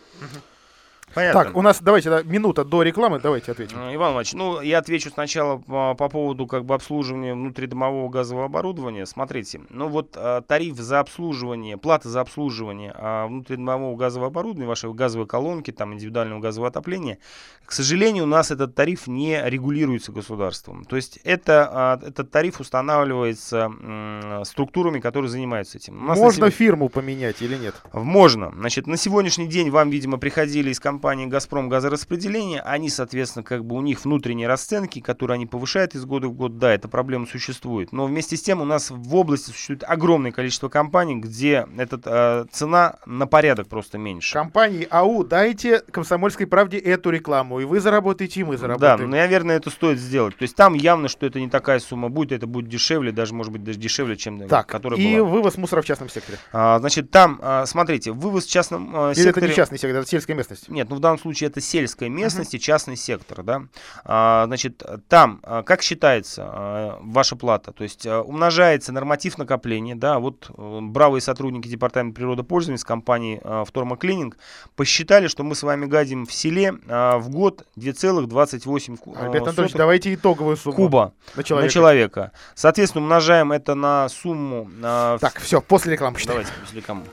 [1.14, 1.44] Понятно.
[1.44, 3.78] Так, у нас, давайте, да, минута до рекламы, давайте ответим.
[3.78, 8.44] Э, Иван Иванович, ну, я отвечу сначала по, по поводу как бы обслуживания внутридомового газового
[8.46, 9.06] оборудования.
[9.06, 14.92] Смотрите, ну вот а, тариф за обслуживание, плата за обслуживание а, внутридомового газового оборудования, вашей
[14.92, 17.18] газовой колонки, там, индивидуального газового отопления,
[17.64, 20.84] к сожалению, у нас этот тариф не регулируется государством.
[20.84, 25.96] То есть это, а, этот тариф устанавливается м, структурами, которые занимаются этим.
[25.96, 27.74] Можно сего- фирму поменять или нет?
[27.92, 28.52] можно.
[28.56, 32.60] Значит, на сегодняшний день вам, видимо, приходили из компании «Газпром газораспределение».
[32.60, 36.58] Они, соответственно, как бы у них внутренние расценки, которые они повышают из года в год.
[36.58, 37.92] Да, эта проблема существует.
[37.92, 42.44] Но вместе с тем у нас в области существует огромное количество компаний, где эта э,
[42.52, 44.32] цена на порядок просто меньше.
[44.34, 49.10] Компании АУ, дайте комсомольской правде эту рекламу, и вы заработаете, и мы Да, заработаем.
[49.10, 50.36] но, наверное, это стоит сделать.
[50.36, 53.52] То есть там явно, что это не такая сумма будет, это будет дешевле, даже, может
[53.52, 55.28] быть, даже дешевле, чем э, Так, которая и была.
[55.28, 56.38] вывоз мусора в частном секторе.
[56.52, 59.46] А, значит, там, а, смотрите, вывоз в частном а, Или секторе...
[59.46, 60.68] это не частный сектор, это сельская местность?
[60.68, 62.58] Нет, ну, в данном случае это сельская местность uh-huh.
[62.58, 63.62] и частный сектор, да,
[64.04, 69.94] а, значит, там, а, как считается а, ваша плата, то есть а, умножается норматив накопления,
[69.94, 74.36] да, вот а, бравые сотрудники Департамента природопользования с компании а, Вторма Клининг
[74.74, 79.74] посчитали, что мы с вами гадим в селе а, в год 2,28 а, Альберт Анатольевич,
[79.74, 80.76] давайте итоговую сумму.
[80.76, 81.66] Куба на человека.
[81.66, 82.32] на человека.
[82.54, 84.68] Соответственно, умножаем это на сумму...
[84.82, 86.40] А, так, все, после рекламы посчитаем.
[86.40, 87.04] Давайте после рекламы.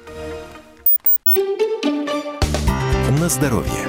[3.08, 3.88] На здоровье.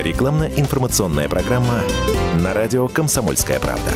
[0.00, 1.80] Рекламно-информационная программа
[2.40, 3.90] на радио «Комсомольская правда».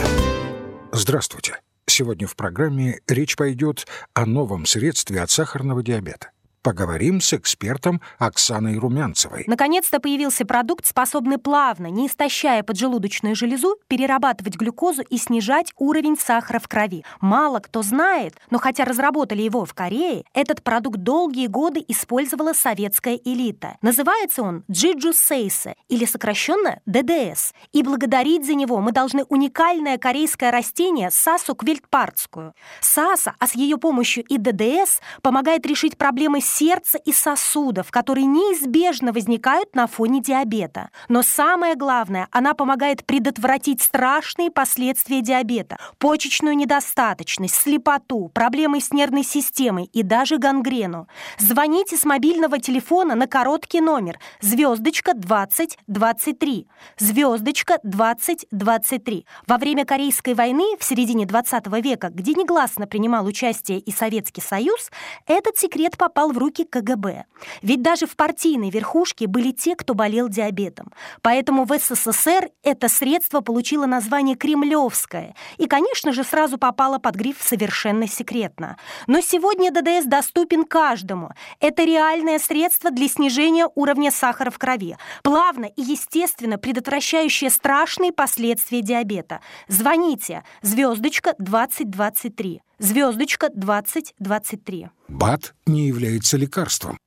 [0.90, 1.60] Здравствуйте.
[1.86, 6.32] Сегодня в программе речь пойдет о новом средстве от сахарного диабета.
[6.62, 9.44] Поговорим с экспертом Оксаной Румянцевой.
[9.46, 16.58] Наконец-то появился продукт, способный плавно, не истощая поджелудочную железу, перерабатывать глюкозу и снижать уровень сахара
[16.58, 17.04] в крови.
[17.20, 23.14] Мало кто знает, но хотя разработали его в Корее, этот продукт долгие годы использовала советская
[23.14, 23.76] элита.
[23.80, 27.52] Называется он Джиджу Сейсе, или сокращенно ДДС.
[27.72, 32.54] И благодарить за него мы должны уникальное корейское растение Сасу квильтпартскую.
[32.80, 38.26] Саса, а с ее помощью и ДДС, помогает решить проблемы с сердца и сосудов, которые
[38.26, 40.90] неизбежно возникают на фоне диабета.
[41.08, 49.24] Но самое главное, она помогает предотвратить страшные последствия диабета, почечную недостаточность, слепоту, проблемы с нервной
[49.24, 51.08] системой и даже гангрену.
[51.38, 56.66] Звоните с мобильного телефона на короткий номер звездочка 2023.
[56.98, 59.26] Звездочка 2023.
[59.46, 64.90] Во время Корейской войны в середине 20 века, где негласно принимал участие и Советский Союз,
[65.26, 67.24] этот секрет попал в руки КГБ.
[67.62, 70.92] Ведь даже в партийной верхушке были те, кто болел диабетом.
[71.22, 77.36] Поэтому в СССР это средство получило название «Кремлевское» и, конечно же, сразу попало под гриф
[77.40, 78.76] «совершенно секретно».
[79.06, 81.30] Но сегодня ДДС доступен каждому.
[81.60, 88.82] Это реальное средство для снижения уровня сахара в крови, плавно и естественно предотвращающее страшные последствия
[88.82, 89.40] диабета.
[89.68, 94.88] Звоните звездочка 2023 звездочка 2023.
[95.08, 96.98] БАД не является лекарством.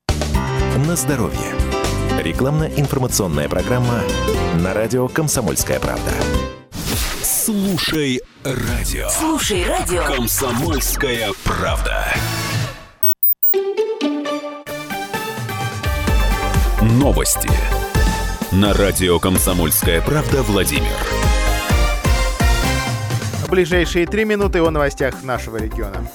[0.88, 1.56] На здоровье.
[2.20, 4.02] Рекламно-информационная программа
[4.62, 6.12] на радио «Комсомольская правда».
[7.24, 9.10] Слушай радио.
[9.10, 10.04] Слушай радио.
[10.06, 12.06] «Комсомольская правда».
[16.82, 17.50] Новости.
[18.52, 21.31] На радио «Комсомольская правда» Владимир
[23.52, 26.08] ближайшие три минуты о новостях нашего региона.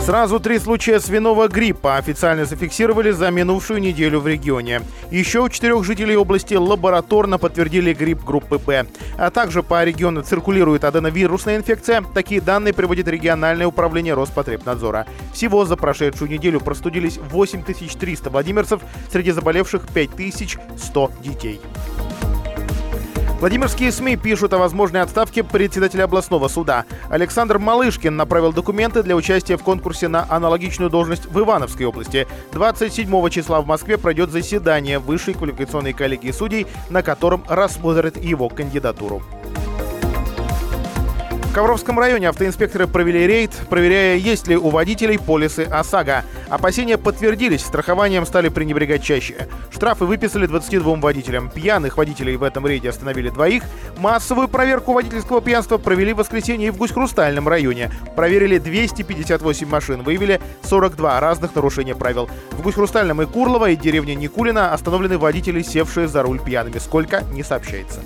[0.00, 4.80] Сразу три случая свиного гриппа официально зафиксировали за минувшую неделю в регионе.
[5.10, 8.86] Еще у четырех жителей области лабораторно подтвердили грипп группы Б.
[9.18, 12.02] А также по региону циркулирует аденовирусная инфекция.
[12.14, 15.06] Такие данные приводит региональное управление Роспотребнадзора.
[15.34, 18.80] Всего за прошедшую неделю простудились 8300 владимирцев,
[19.12, 21.60] среди заболевших 5100 детей.
[23.40, 26.84] Владимирские СМИ пишут о возможной отставке председателя областного суда.
[27.08, 32.26] Александр Малышкин направил документы для участия в конкурсе на аналогичную должность в Ивановской области.
[32.50, 39.22] 27 числа в Москве пройдет заседание Высшей квалификационной коллегии судей, на котором рассмотрят его кандидатуру.
[41.48, 46.24] В Ковровском районе автоинспекторы провели рейд, проверяя, есть ли у водителей полисы ОСАГО.
[46.50, 49.48] Опасения подтвердились, страхованием стали пренебрегать чаще.
[49.72, 51.50] Штрафы выписали 22 водителям.
[51.50, 53.62] Пьяных водителей в этом рейде остановили двоих.
[53.96, 57.90] Массовую проверку водительского пьянства провели в воскресенье и в Гусь-Хрустальном районе.
[58.14, 62.28] Проверили 258 машин, выявили 42 разных нарушения правил.
[62.52, 66.78] В Гусь-Хрустальном и Курлово и деревне Никулина остановлены водители, севшие за руль пьяными.
[66.78, 68.00] Сколько, не сообщается.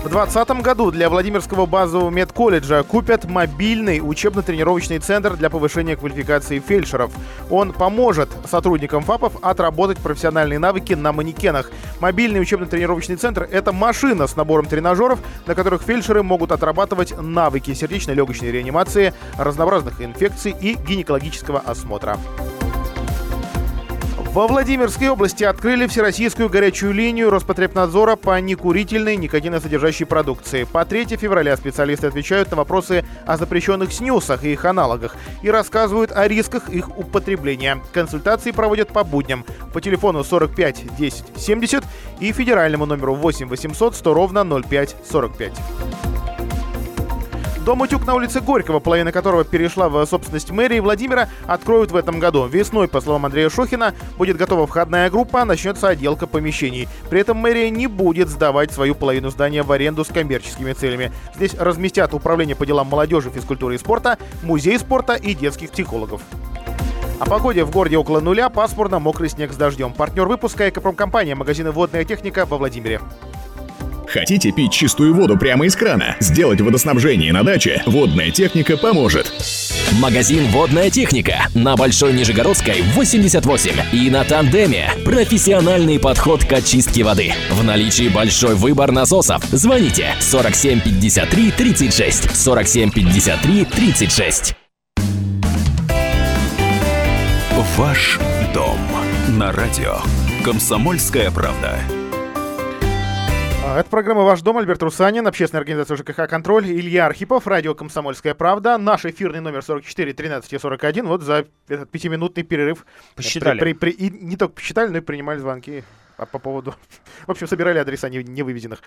[0.00, 7.12] В 2020 году для Владимирского базового медколледжа купят мобильный учебно-тренировочный центр для повышения квалификации фельдшеров.
[7.50, 11.70] Он поможет сотрудникам ФАПов отработать профессиональные навыки на манекенах.
[12.00, 18.50] Мобильный учебно-тренировочный центр– это машина с набором тренажеров, на которых фельдшеры могут отрабатывать навыки сердечно-легочной
[18.50, 22.16] реанимации, разнообразных инфекций и гинекологического осмотра.
[24.32, 30.62] Во Владимирской области открыли всероссийскую горячую линию Роспотребнадзора по некурительной никотиносодержащей продукции.
[30.62, 36.12] По 3 февраля специалисты отвечают на вопросы о запрещенных снюсах и их аналогах и рассказывают
[36.12, 37.82] о рисках их употребления.
[37.92, 41.82] Консультации проводят по будням по телефону 45 10 70
[42.20, 45.52] и федеральному номеру 8 800 100 ровно 05 45.
[47.64, 52.18] Дом «Утюг» на улице Горького, половина которого перешла в собственность мэрии Владимира, откроют в этом
[52.18, 52.46] году.
[52.46, 56.88] Весной, по словам Андрея Шохина, будет готова входная группа, начнется отделка помещений.
[57.10, 61.12] При этом мэрия не будет сдавать свою половину здания в аренду с коммерческими целями.
[61.36, 66.22] Здесь разместят управление по делам молодежи, физкультуры и спорта, музей спорта и детских психологов.
[67.18, 69.92] О погоде в городе около нуля, пасмурно, мокрый снег с дождем.
[69.92, 73.02] Партнер выпуска «Экопромкомпания», магазины «Водная техника» во Владимире.
[74.12, 76.16] Хотите пить чистую воду прямо из крана?
[76.18, 77.82] Сделать водоснабжение на даче?
[77.86, 79.32] Водная техника поможет.
[80.00, 84.90] Магазин «Водная техника» на Большой Нижегородской 88 и на Тандеме.
[85.04, 87.32] Профессиональный подход к очистке воды.
[87.50, 89.44] В наличии большой выбор насосов.
[89.44, 94.54] Звоните 47 53 36 47 53 36.
[97.76, 98.18] Ваш
[98.52, 98.78] дом
[99.28, 99.98] на радио.
[100.44, 101.78] Комсомольская правда.
[103.62, 104.56] А, Это программа «Ваш дом».
[104.58, 108.78] Альберт Русанин, общественная организация ЖКХ «Контроль», Илья Архипов, радио «Комсомольская правда».
[108.78, 111.06] Наш эфирный номер 44 13 41.
[111.06, 112.86] Вот за этот пятиминутный перерыв.
[113.14, 113.60] Посчитали.
[113.60, 115.84] При- при- и не только посчитали, но и принимали звонки
[116.32, 116.74] по поводу...
[117.26, 118.80] В общем, собирали адреса не- невыведенных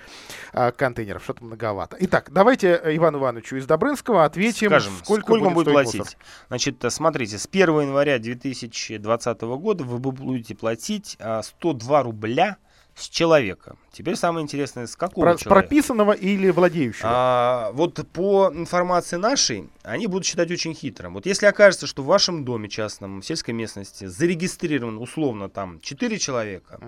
[0.54, 1.24] а, контейнеров.
[1.24, 1.96] Что-то многовато.
[2.02, 6.00] Итак, давайте э, Ивану Ивановичу из Добрынского ответим, Скажем, сколько, сколько, будет будет платить?
[6.00, 6.16] мусор.
[6.50, 12.58] Значит, э, смотрите, с 1 января 2020 года вы будете платить а, 102 рубля
[12.96, 13.76] с человека.
[13.92, 15.50] Теперь самое интересное, с какого Про- человека?
[15.50, 17.10] прописанного или владеющего?
[17.12, 21.14] А, вот по информации нашей, они будут считать очень хитрым.
[21.14, 26.18] Вот если окажется, что в вашем доме частном, в сельской местности, зарегистрирован условно там 4
[26.20, 26.80] человека,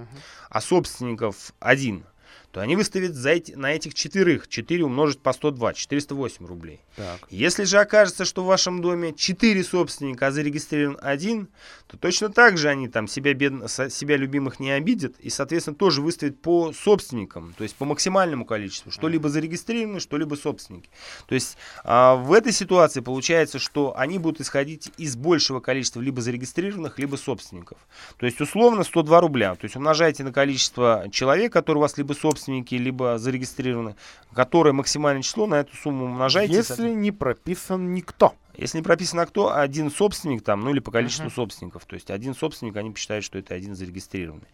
[0.49, 2.05] а собственников один,
[2.55, 6.79] то они выставят за эти, на этих четверых 4 умножить по 102, 408 рублей.
[6.95, 7.19] Так.
[7.29, 11.49] Если же окажется, что в вашем доме 4 собственника, а зарегистрирован один,
[11.87, 16.01] то точно так же они там себя, бедно, себя любимых не обидят и, соответственно, тоже
[16.01, 20.89] выставят по собственникам, то есть по максимальному количеству, что либо зарегистрированы, что либо собственники.
[21.27, 26.21] То есть а, в этой ситуации получается, что они будут исходить из большего количества либо
[26.21, 27.79] зарегистрированных, либо собственников.
[28.15, 29.55] То есть условно 102 рубля.
[29.55, 33.95] То есть умножаете на количество человек, которые у вас либо собственники, либо зарегистрированы,
[34.33, 36.53] которое максимальное число, на эту сумму умножаете.
[36.53, 38.35] Если не прописан никто.
[38.57, 41.85] Если не прописано кто, один собственник там, ну или по количеству собственников.
[41.85, 44.47] То есть один собственник, они считают, что это один зарегистрированный.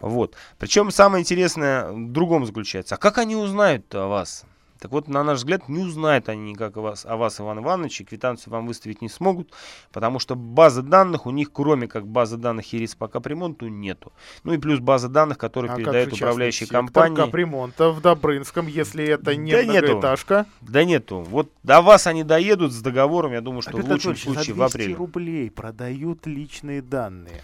[0.00, 0.34] Вот.
[0.58, 2.94] Причем самое интересное в другом заключается.
[2.94, 4.44] А как они узнают о вас?
[4.80, 8.00] Так вот, на наш взгляд, не узнают они никак о вас, о вас, Иван Иванович,
[8.00, 9.52] и квитанцию вам выставить не смогут,
[9.92, 14.12] потому что базы данных у них, кроме как базы данных Ерис по капремонту, нету.
[14.44, 17.16] Ну и плюс база данных, которые А передают управляющие компании.
[17.16, 19.86] капремонта в Добрынском, если это не Да нету.
[19.86, 20.46] многоэтажка?
[20.60, 21.20] Да нету.
[21.28, 24.58] Вот до вас они доедут с договором, я думаю, что Альберт в лучшем случае в
[24.58, 24.94] 200 апреле.
[24.94, 27.42] рублей продают личные данные.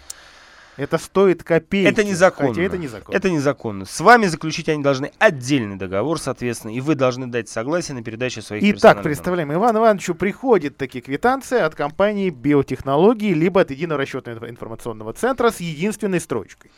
[0.77, 1.87] Это стоит копейки.
[1.87, 2.49] Это незаконно.
[2.49, 3.15] Хотя это незаконно.
[3.17, 3.85] Это незаконно.
[3.85, 8.41] С вами заключить они должны отдельный договор, соответственно, и вы должны дать согласие на передачу
[8.41, 14.49] своих Итак, представляем, Ивану Ивановичу приходит такие квитанции от компании биотехнологии, либо от единого расчетного
[14.49, 16.71] информационного центра с единственной строчкой.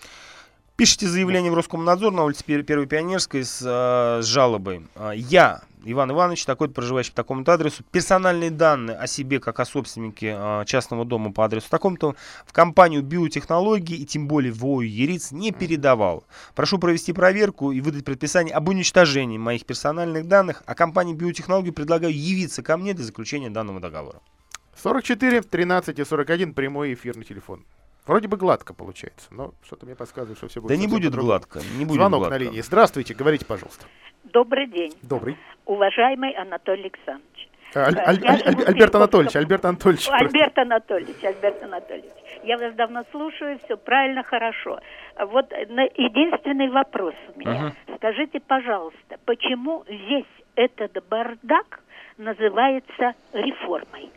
[0.76, 4.86] Пишите заявление в Роскомнадзор на улице Пер- Первой Пионерской с, э, с жалобой.
[4.96, 9.66] А, Я, Иван Иванович, такой-то проживающий по такому-то адресу, персональные данные о себе, как о
[9.66, 14.82] собственнике э, частного дома по адресу такому-то, в компанию биотехнологии и тем более в ООО
[14.82, 16.26] «Яриц» не передавал.
[16.56, 22.14] Прошу провести проверку и выдать предписание об уничтожении моих персональных данных, а компании биотехнологии предлагаю
[22.14, 24.20] явиться ко мне для заключения данного договора.
[24.76, 27.64] 44, 13 и 41 прямой эфирный телефон.
[28.08, 31.28] Вроде бы гладко получается, но что-то мне подсказывает, что все будет Да не будет по-другому.
[31.28, 32.36] гладко, не будет Звонок гладко.
[32.36, 32.62] на линии.
[32.62, 33.86] Здравствуйте, говорите, пожалуйста.
[34.24, 35.38] Добрый день, Добрый.
[35.66, 37.50] уважаемый Анатолий Александрович.
[37.76, 38.96] А, Аль- Аль- Аль- в Альберт.
[38.96, 40.08] Анатольевич, Альберт Анатольевич.
[40.10, 42.12] Альберт Анатольевич, Альберт Анатольевич.
[42.44, 44.80] Я вас давно слушаю, все правильно, хорошо.
[45.20, 47.74] Вот единственный вопрос у меня.
[47.98, 51.82] Скажите, пожалуйста, почему весь этот бардак
[52.18, 54.12] называется реформой?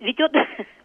[0.00, 0.32] Ведь вот,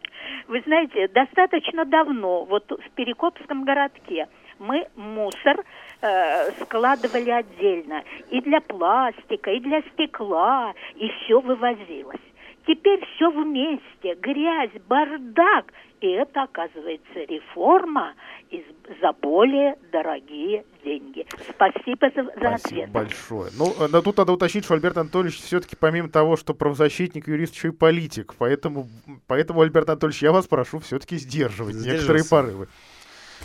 [0.47, 4.27] вы знаете, достаточно давно, вот в Перекопском городке,
[4.59, 5.63] мы мусор
[6.01, 8.03] э, складывали отдельно.
[8.31, 12.21] И для пластика, и для стекла, и все вывозилось.
[12.65, 15.71] Теперь все вместе, грязь, бардак.
[15.99, 18.13] И это, оказывается, реформа
[18.51, 18.63] из,
[19.01, 21.25] за более дорогие деньги.
[21.49, 22.89] Спасибо за, за Спасибо ответ.
[22.91, 23.51] большое.
[23.57, 27.55] Ну, э, да, тут надо уточнить, что Альберт Анатольевич все-таки помимо того, что правозащитник, юрист,
[27.55, 28.35] еще и политик.
[28.37, 28.87] Поэтому,
[29.25, 32.67] поэтому Альберт Анатольевич, я вас прошу все-таки сдерживать некоторые порывы.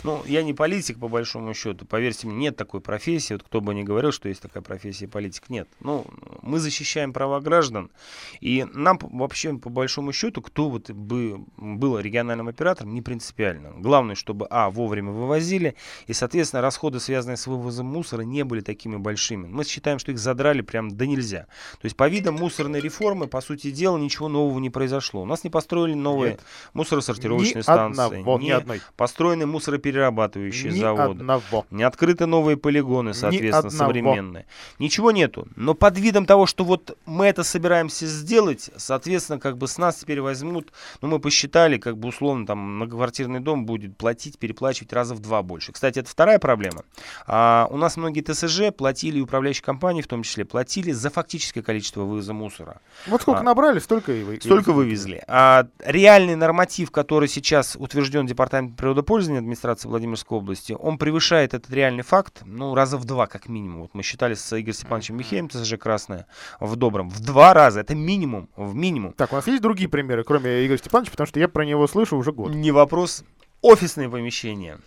[0.03, 1.85] Ну, я не политик, по большому счету.
[1.85, 3.33] Поверьте мне, нет такой профессии.
[3.33, 5.67] Вот кто бы ни говорил, что есть такая профессия политик, нет.
[5.79, 6.05] Ну,
[6.41, 7.91] мы защищаем права граждан.
[8.39, 13.71] И нам вообще, по большому счету, кто вот бы был региональным оператором, не принципиально.
[13.77, 15.75] Главное, чтобы, а, вовремя вывозили,
[16.07, 19.47] и, соответственно, расходы, связанные с вывозом мусора, не были такими большими.
[19.47, 21.47] Мы считаем, что их задрали прям да нельзя.
[21.73, 25.21] То есть, по видам мусорной реформы, по сути дела, ничего нового не произошло.
[25.23, 26.41] У нас не построили новые Нет.
[26.73, 28.05] мусоросортировочные Ни станции.
[28.05, 28.81] одного, ни не одной.
[28.95, 31.19] построены мусоропроводные мусороперерабатывающие Ни заводы.
[31.19, 31.65] одного.
[31.71, 33.77] Не открыты новые полигоны, соответственно, одного.
[33.77, 34.45] современные.
[34.79, 35.47] Ничего нету.
[35.55, 39.97] Но под видом того, что вот мы это собираемся сделать, соответственно, как бы с нас
[39.97, 40.71] теперь возьмут,
[41.01, 45.41] ну, мы посчитали, как бы условно, там, многоквартирный дом будет платить, переплачивать раза в два
[45.41, 45.71] больше.
[45.71, 46.83] Кстати, это вторая проблема.
[47.27, 52.01] А, у нас многие ТСЖ платили, управляющие компании в том числе, платили за фактическое количество
[52.01, 52.81] вывоза мусора.
[53.07, 54.39] Вот сколько А, набрали, столько и вы.
[54.41, 55.23] Столько вывезли.
[55.27, 62.03] А реальный норматив, который сейчас утвержден Департаментом природопользования администрации Владимирской области, он превышает этот реальный
[62.03, 63.81] факт, ну, раза в два, как минимум.
[63.81, 66.27] Вот мы считали с Игорем Степановичем Михеем, ТСЖ Красное,
[66.59, 67.09] в Добром.
[67.09, 67.79] В два раза.
[67.81, 68.49] Это минимум.
[68.55, 69.13] В минимум.
[69.13, 72.17] Так, у нас есть другие примеры, кроме Игоря Степановича, потому что я про него слышу
[72.17, 72.53] уже год.
[72.53, 73.23] Не вопрос.
[73.61, 74.79] Офисные помещения.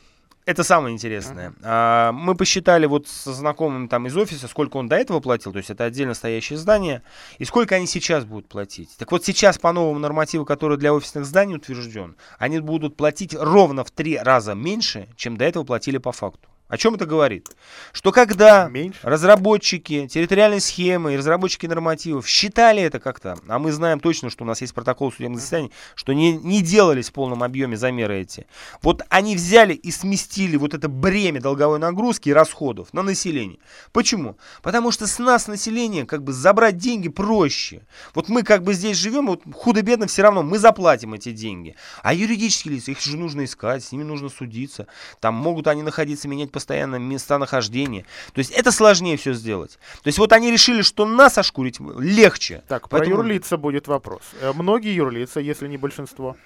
[0.47, 1.55] Это самое интересное.
[1.65, 5.59] А, мы посчитали вот со знакомым там из офиса, сколько он до этого платил, то
[5.59, 7.03] есть это отдельно стоящее здание,
[7.39, 8.97] и сколько они сейчас будут платить.
[8.97, 13.83] Так вот сейчас по новому нормативу, который для офисных зданий утвержден, они будут платить ровно
[13.83, 16.49] в три раза меньше, чем до этого платили по факту.
[16.69, 17.51] О чем это говорит?
[17.93, 18.69] Что когда
[19.03, 24.47] разработчики территориальной схемы и разработчики нормативов считали это как-то, а мы знаем точно, что у
[24.49, 28.47] нас есть протокол судебных заседаний, что не, не делались в полном объеме замеры эти.
[28.83, 33.61] Вот они взяли и сместили вот это бремя долговой нагрузки и расходов на население.
[33.93, 34.37] Почему?
[34.61, 37.87] Потому что с нас население как бы забрать деньги проще.
[38.13, 41.77] Вот мы как бы здесь живем, вот худо-бедно все равно мы заплатим эти деньги.
[42.03, 44.89] А юридические лица, их же нужно искать, с ними нужно судиться.
[45.21, 48.05] Там могут они находиться, менять постоянно местонахождение.
[48.33, 49.79] То есть это сложнее все сделать.
[50.03, 52.63] То есть вот они решили, что нас ошкурить легче.
[52.67, 54.23] Так, Поэтому- про юрлица будет вопрос.
[54.41, 56.37] Э, Многие юрлица, если не большинство,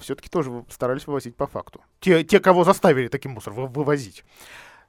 [0.00, 1.80] все-таки тоже старались вывозить по факту.
[2.00, 4.24] Те, те, кого заставили таким мусор вы- вывозить,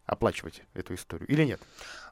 [0.06, 1.62] оплачивать эту историю или нет?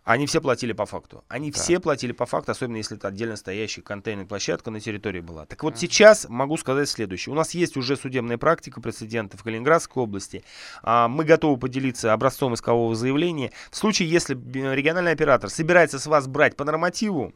[0.03, 1.23] Они все платили по факту.
[1.27, 1.61] Они Так.
[1.61, 5.45] все платили по факту, особенно если это отдельно стоящая контейнерная площадка на территории была.
[5.45, 7.31] Так вот сейчас могу сказать следующее.
[7.33, 10.43] У нас есть уже судебная практика прецеденты в Калининградской области.
[10.81, 13.51] А, Мы готовы поделиться образцом искового заявления.
[13.69, 17.33] В случае, если б- региональный оператор собирается с вас брать по нормативу,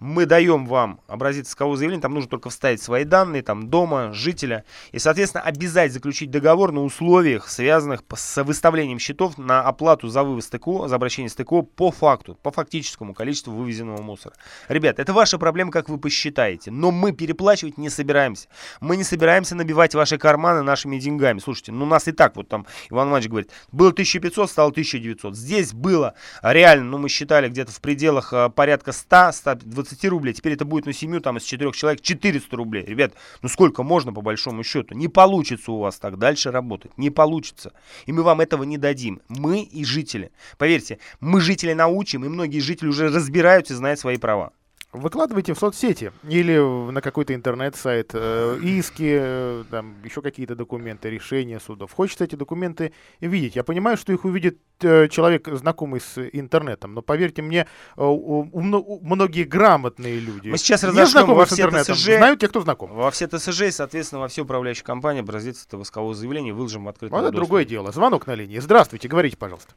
[0.00, 4.64] мы даем вам образец искового заявления, там нужно только вставить свои данные, там дома, жителя,
[4.90, 10.46] и, соответственно, обязать заключить договор на условиях, связанных с выставлением счетов на оплату за вывоз
[10.48, 14.34] ТКО, за обращение с ТКО по факту, по фактическому количеству вывезенного мусора.
[14.68, 18.48] Ребят, это ваша проблема, как вы посчитаете, но мы переплачивать не собираемся.
[18.80, 21.38] Мы не собираемся набивать ваши карманы нашими деньгами.
[21.38, 25.36] Слушайте, ну нас и так, вот там Иван Иванович говорит, было 1500, стало 1900.
[25.36, 30.34] Здесь было реально, ну мы считали где-то в пределах а, порядка 100-120 рублей.
[30.34, 32.84] Теперь это будет на семью, там из четырех человек 400 рублей.
[32.84, 34.94] Ребят, ну сколько можно по большому счету?
[34.94, 36.96] Не получится у вас так дальше работать.
[36.96, 37.72] Не получится.
[38.06, 39.20] И мы вам этого не дадим.
[39.28, 40.30] Мы и жители.
[40.58, 44.52] Поверьте, мы жители научим, и многие жители уже разбираются и знают свои права.
[44.92, 46.56] Выкладывайте в соцсети или
[46.90, 51.92] на какой-то интернет-сайт э, иски, э, там еще какие-то документы, решения судов.
[51.92, 53.56] Хочется эти документы видеть.
[53.56, 57.66] Я понимаю, что их увидит э, человек, знакомый с интернетом, но поверьте мне,
[57.96, 62.16] э, у, у у многие грамотные люди, Мы сейчас разошлем во все интернетом, ТСЖ.
[62.16, 62.94] знают те, кто знаком.
[62.94, 66.88] Во все ТСЖ и, соответственно, во все управляющие компании образец этого искового заявления выложим в
[66.88, 67.92] открытом Вот это другое дело.
[67.92, 68.60] Звонок на линии.
[68.60, 69.74] Здравствуйте, говорите, пожалуйста.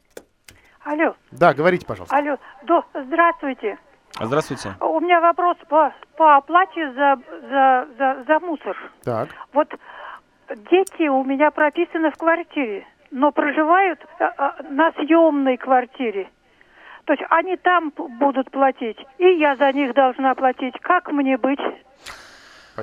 [0.84, 2.16] Алло, Да, говорите, пожалуйста.
[2.16, 3.78] алло, до, здравствуйте.
[4.18, 4.74] Здравствуйте.
[4.80, 7.16] У меня вопрос по, по оплате за,
[7.48, 8.76] за, за, за мусор.
[9.04, 9.28] Так.
[9.52, 9.72] Вот
[10.70, 16.28] дети у меня прописаны в квартире, но проживают э, э, на съемной квартире.
[17.04, 20.74] То есть они там будут платить, и я за них должна платить.
[20.80, 21.60] Как мне быть?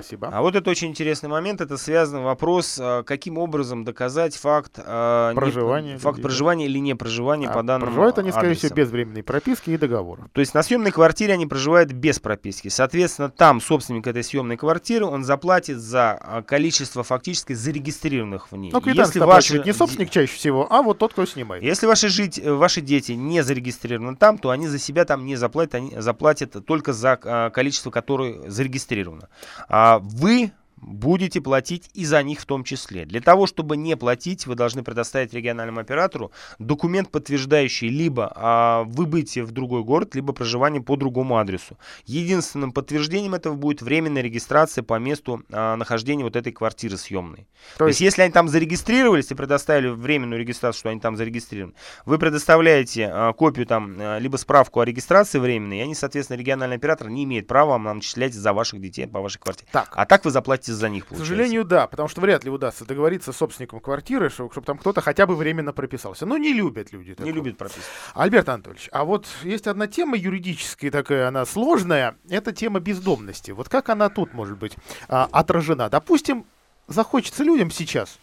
[0.02, 0.30] Спасибо.
[0.32, 1.62] А вот это очень интересный момент.
[1.62, 6.78] Это связан вопрос, а, каким образом доказать факт а, не- Проживания факт людей, проживания или
[6.78, 8.68] не проживания А по данному Проживают они, скорее адресу.
[8.68, 10.30] всего, без временной прописки и договора.
[10.34, 12.68] То есть на съемной квартире они проживают без прописки.
[12.68, 18.72] Соответственно, там собственник этой съемной квартиры, он заплатит за а, количество фактически зарегистрированных в ней.
[18.72, 21.64] Ну, квитанция оплачивает не собственник чаще всего, а вот тот, кто снимает.
[21.64, 25.36] Если ваши, жить, э, ваши дети не зарегистрированы там, то они за себя там не
[25.36, 27.18] заплатят, они заплатят только за
[27.54, 29.30] количество, которое зарегистрировано.
[29.70, 33.06] А вы будете платить и за них в том числе.
[33.06, 39.44] Для того, чтобы не платить, вы должны предоставить региональному оператору документ, подтверждающий либо а, выбытие
[39.44, 41.78] в другой город, либо проживание по другому адресу.
[42.06, 47.48] Единственным подтверждением этого будет временная регистрация по месту а, нахождения вот этой квартиры съемной.
[47.74, 51.74] То, То есть, если они там зарегистрировались и предоставили временную регистрацию, что они там зарегистрированы,
[52.06, 56.76] вы предоставляете а, копию там, а, либо справку о регистрации временной, и они, соответственно, региональный
[56.76, 59.68] оператор не имеет права вам начислять за ваших детей по вашей квартире.
[59.72, 59.92] Так.
[59.96, 61.34] А так вы заплатите за них, К получается.
[61.34, 65.26] сожалению, да, потому что вряд ли удастся договориться с собственником квартиры, чтобы, там кто-то хотя
[65.26, 66.26] бы временно прописался.
[66.26, 67.09] Ну, не любят люди.
[67.09, 67.34] Не такого.
[67.34, 67.82] любит прописку.
[68.13, 73.51] Альберт Анатольевич, а вот есть одна тема юридическая такая, она сложная, это тема бездомности.
[73.51, 74.76] Вот как она тут может быть
[75.07, 75.89] а, отражена?
[75.89, 76.45] Допустим,
[76.88, 78.20] захочется людям сейчас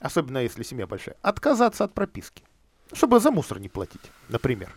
[0.00, 2.42] особенно если семья большая, отказаться от прописки,
[2.92, 4.70] чтобы за мусор не платить, например.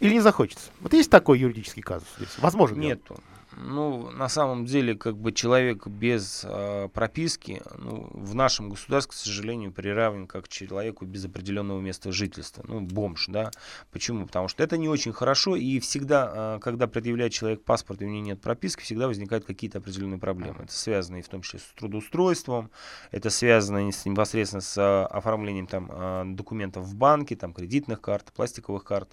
[0.00, 0.70] Или не захочется?
[0.80, 2.38] Вот есть такой юридический казус здесь?
[2.38, 2.76] Возможно?
[2.76, 3.18] Нету.
[3.58, 9.14] Ну, на самом деле, как бы человек без э, прописки, ну, в нашем государстве, к
[9.14, 12.64] сожалению, приравнен как человеку без определенного места жительства.
[12.68, 13.50] Ну, бомж, да.
[13.90, 14.26] Почему?
[14.26, 18.08] Потому что это не очень хорошо, и всегда, э, когда предъявляет человек паспорт, и у
[18.08, 20.64] него нет прописки, всегда возникают какие-то определенные проблемы.
[20.64, 22.70] Это связано и в том числе с трудоустройством,
[23.10, 28.32] это связано с, непосредственно с э, оформлением там, э, документов в банке, там, кредитных карт,
[28.34, 29.08] пластиковых карт.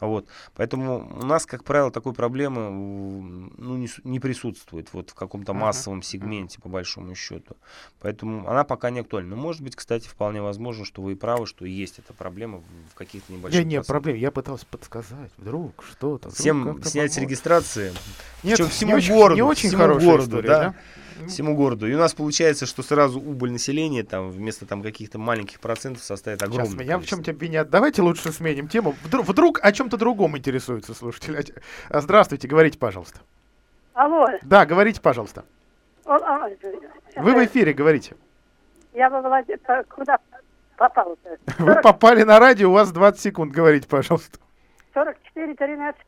[0.00, 0.28] Вот.
[0.54, 2.70] Поэтому у нас, как правило, такой проблемы
[3.56, 5.56] ну, не, не присутствует вот в каком-то uh-huh.
[5.56, 7.56] массовом сегменте, по большому счету.
[8.00, 9.36] Поэтому она пока не актуальна.
[9.36, 12.94] Но, может быть, кстати, вполне возможно, что вы и правы, что есть эта проблема в
[12.94, 13.60] каких-то небольших...
[13.60, 14.16] Нет, нет, проблем.
[14.16, 15.30] Я пытался подсказать.
[15.36, 16.30] Вдруг что-то.
[16.30, 17.92] Всем снять с регистрации.
[18.42, 19.34] Нет, всему не очень, городу.
[19.36, 20.74] Не очень всему городу, история, да?
[21.18, 21.28] да?
[21.28, 21.88] Всему городу.
[21.88, 26.42] И у нас получается, что сразу убыль населения там вместо там каких-то маленьких процентов составит
[26.42, 27.70] огромное Сейчас меня в чем-то обвинят.
[27.70, 28.94] Давайте лучше сменим тему.
[29.04, 31.54] Вдруг, вдруг о чем-то другом интересуется слушатель.
[31.90, 33.20] Здравствуйте, говорите, пожалуйста.
[33.96, 34.26] Алло.
[34.42, 35.44] Да, говорите, пожалуйста.
[36.04, 36.48] А,
[37.16, 38.14] Вы в эфире, говорите.
[38.92, 39.46] Я бы Влад...
[39.88, 40.18] куда
[40.76, 41.38] попал -то?
[41.56, 41.60] 40...
[41.60, 44.38] Вы попали на радио, у вас 20 секунд, говорите, пожалуйста.
[44.92, 46.00] 44, 13,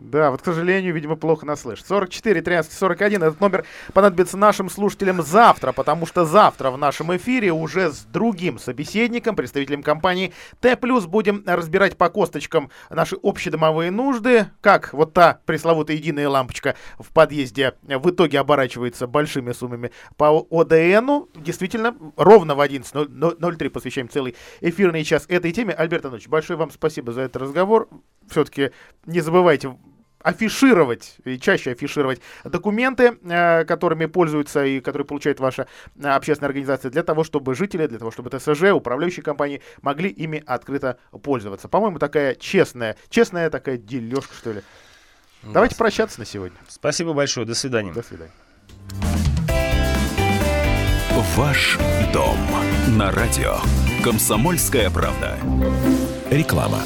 [0.00, 1.86] да, вот, к сожалению, видимо, плохо нас слышит.
[1.86, 3.22] 44 13 41.
[3.22, 8.58] Этот номер понадобится нашим слушателям завтра, потому что завтра в нашем эфире уже с другим
[8.58, 15.96] собеседником, представителем компании Т+, будем разбирать по косточкам наши общедомовые нужды, как вот та пресловутая
[15.96, 21.28] единая лампочка в подъезде в итоге оборачивается большими суммами по ОДНу.
[21.34, 25.74] Действительно, ровно в 11.03 посвящаем целый эфирный час этой теме.
[25.74, 27.88] Альберт Анович, большое вам спасибо за этот разговор.
[28.30, 28.70] Все-таки
[29.06, 29.76] не забывайте
[30.20, 36.90] афишировать и чаще афишировать документы, э, которыми пользуются и которые получает ваша э, общественная организация
[36.90, 41.68] для того, чтобы жители, для того, чтобы ТСЖ, управляющие компании могли ими открыто пользоваться.
[41.68, 44.62] По-моему, такая честная, честная такая дележка, что ли.
[45.42, 45.50] Да.
[45.54, 46.58] Давайте прощаться на сегодня.
[46.68, 47.46] Спасибо большое.
[47.46, 47.92] До свидания.
[47.92, 48.32] До свидания.
[51.36, 51.78] Ваш
[52.12, 52.36] дом
[52.96, 53.58] на радио.
[54.02, 55.36] Комсомольская правда.
[56.30, 56.82] Реклама.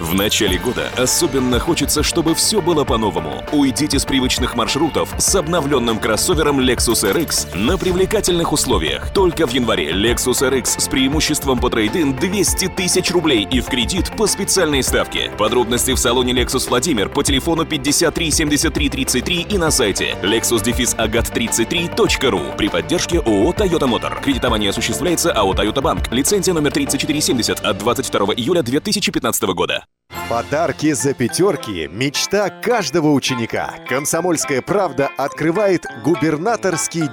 [0.00, 3.44] В начале года особенно хочется, чтобы все было по-новому.
[3.52, 9.12] Уйдите с привычных маршрутов с обновленным кроссовером Lexus RX на привлекательных условиях.
[9.12, 14.10] Только в январе Lexus RX с преимуществом по трейдин 200 тысяч рублей и в кредит
[14.16, 15.30] по специальной ставке.
[15.36, 22.70] Подробности в салоне Lexus Владимир по телефону 53 73 33 и на сайте lexus-agat33.ru при
[22.70, 24.22] поддержке ООО Toyota Motor.
[24.22, 26.06] Кредитование осуществляется АО Toyota Bank.
[26.10, 29.84] Лицензия номер 3470 от 22 июля 2015 года.
[30.30, 33.74] Подарки за пятерки– мечта каждого ученика.
[33.88, 37.08] Комсомольская правда открывает губернаторский